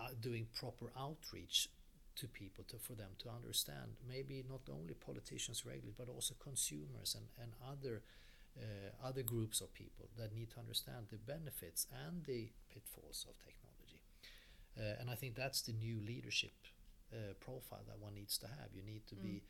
uh, 0.00 0.08
doing 0.20 0.46
proper 0.54 0.92
outreach 0.96 1.68
to 2.16 2.26
people 2.26 2.64
to, 2.64 2.76
for 2.78 2.94
them 2.94 3.10
to 3.18 3.28
understand 3.30 3.92
maybe 4.08 4.44
not 4.48 4.62
only 4.72 4.94
politicians 4.94 5.64
regularly 5.64 5.94
but 5.96 6.08
also 6.08 6.34
consumers 6.42 7.14
and, 7.14 7.26
and 7.42 7.52
other 7.72 8.02
uh, 8.58 9.06
other 9.06 9.22
groups 9.22 9.60
of 9.60 9.72
people 9.72 10.08
that 10.16 10.34
need 10.34 10.50
to 10.50 10.58
understand 10.58 11.06
the 11.10 11.16
benefits 11.18 11.86
and 12.06 12.24
the 12.24 12.48
pitfalls 12.72 13.24
of 13.28 13.36
technology. 13.44 14.02
Uh, 14.76 15.00
and 15.00 15.10
I 15.10 15.14
think 15.14 15.36
that's 15.36 15.62
the 15.62 15.72
new 15.72 16.00
leadership 16.04 16.52
uh, 17.12 17.34
profile 17.40 17.84
that 17.86 18.00
one 18.00 18.14
needs 18.14 18.36
to 18.38 18.46
have. 18.46 18.68
You 18.74 18.82
need 18.82 19.06
to 19.08 19.14
be 19.14 19.42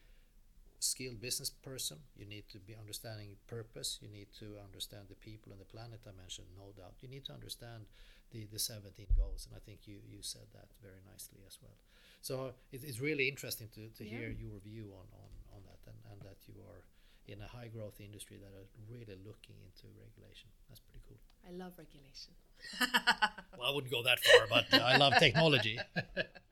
skilled 0.79 1.21
business 1.21 1.51
person. 1.51 1.99
You 2.17 2.27
need 2.27 2.49
to 2.51 2.59
be 2.59 2.75
understanding 2.75 3.37
purpose. 3.47 3.99
You 4.01 4.09
need 4.09 4.29
to 4.39 4.57
understand 4.63 5.09
the 5.09 5.17
people 5.17 5.53
and 5.53 5.61
the 5.61 5.67
planet 5.67 6.01
I 6.07 6.15
mentioned 6.17 6.49
no 6.57 6.71
doubt. 6.77 6.95
You 7.01 7.09
need 7.09 7.25
to 7.27 7.33
understand 7.33 7.87
the, 8.31 8.47
the 8.51 8.59
17 8.59 9.07
goals 9.17 9.47
and 9.49 9.57
I 9.57 9.61
think 9.65 9.87
you, 9.87 9.97
you 10.07 10.19
said 10.21 10.47
that 10.53 10.69
very 10.83 11.01
nicely 11.11 11.41
as 11.47 11.59
well. 11.63 11.77
So 12.21 12.53
it, 12.73 12.85
it's 12.85 13.01
really 13.01 13.29
interesting 13.29 13.69
to, 13.75 13.89
to 13.89 14.05
hear 14.05 14.29
your 14.29 14.59
view 14.63 14.93
on, 14.95 15.07
on, 15.15 15.31
on 15.55 15.61
that 15.67 15.81
and, 15.87 15.99
and 16.13 16.21
that 16.23 16.39
you 16.47 16.55
are 16.69 16.83
in 17.27 17.41
a 17.43 17.49
high 17.49 17.69
growth 17.69 18.01
industry 18.01 18.39
that 18.41 18.53
are 18.57 18.67
really 18.89 19.17
looking 19.25 19.57
into 19.65 19.87
regulation. 20.01 20.49
That's 20.69 20.81
pretty 20.81 21.01
cool. 21.09 21.21
I 21.47 21.53
love 21.53 21.73
regulation. 21.79 22.35
well 23.59 23.71
I 23.71 23.75
wouldn't 23.75 23.93
go 23.93 24.03
that 24.03 24.19
far 24.21 24.47
but 24.51 24.67
I 24.75 24.97
love 24.97 25.15
technology 25.19 25.79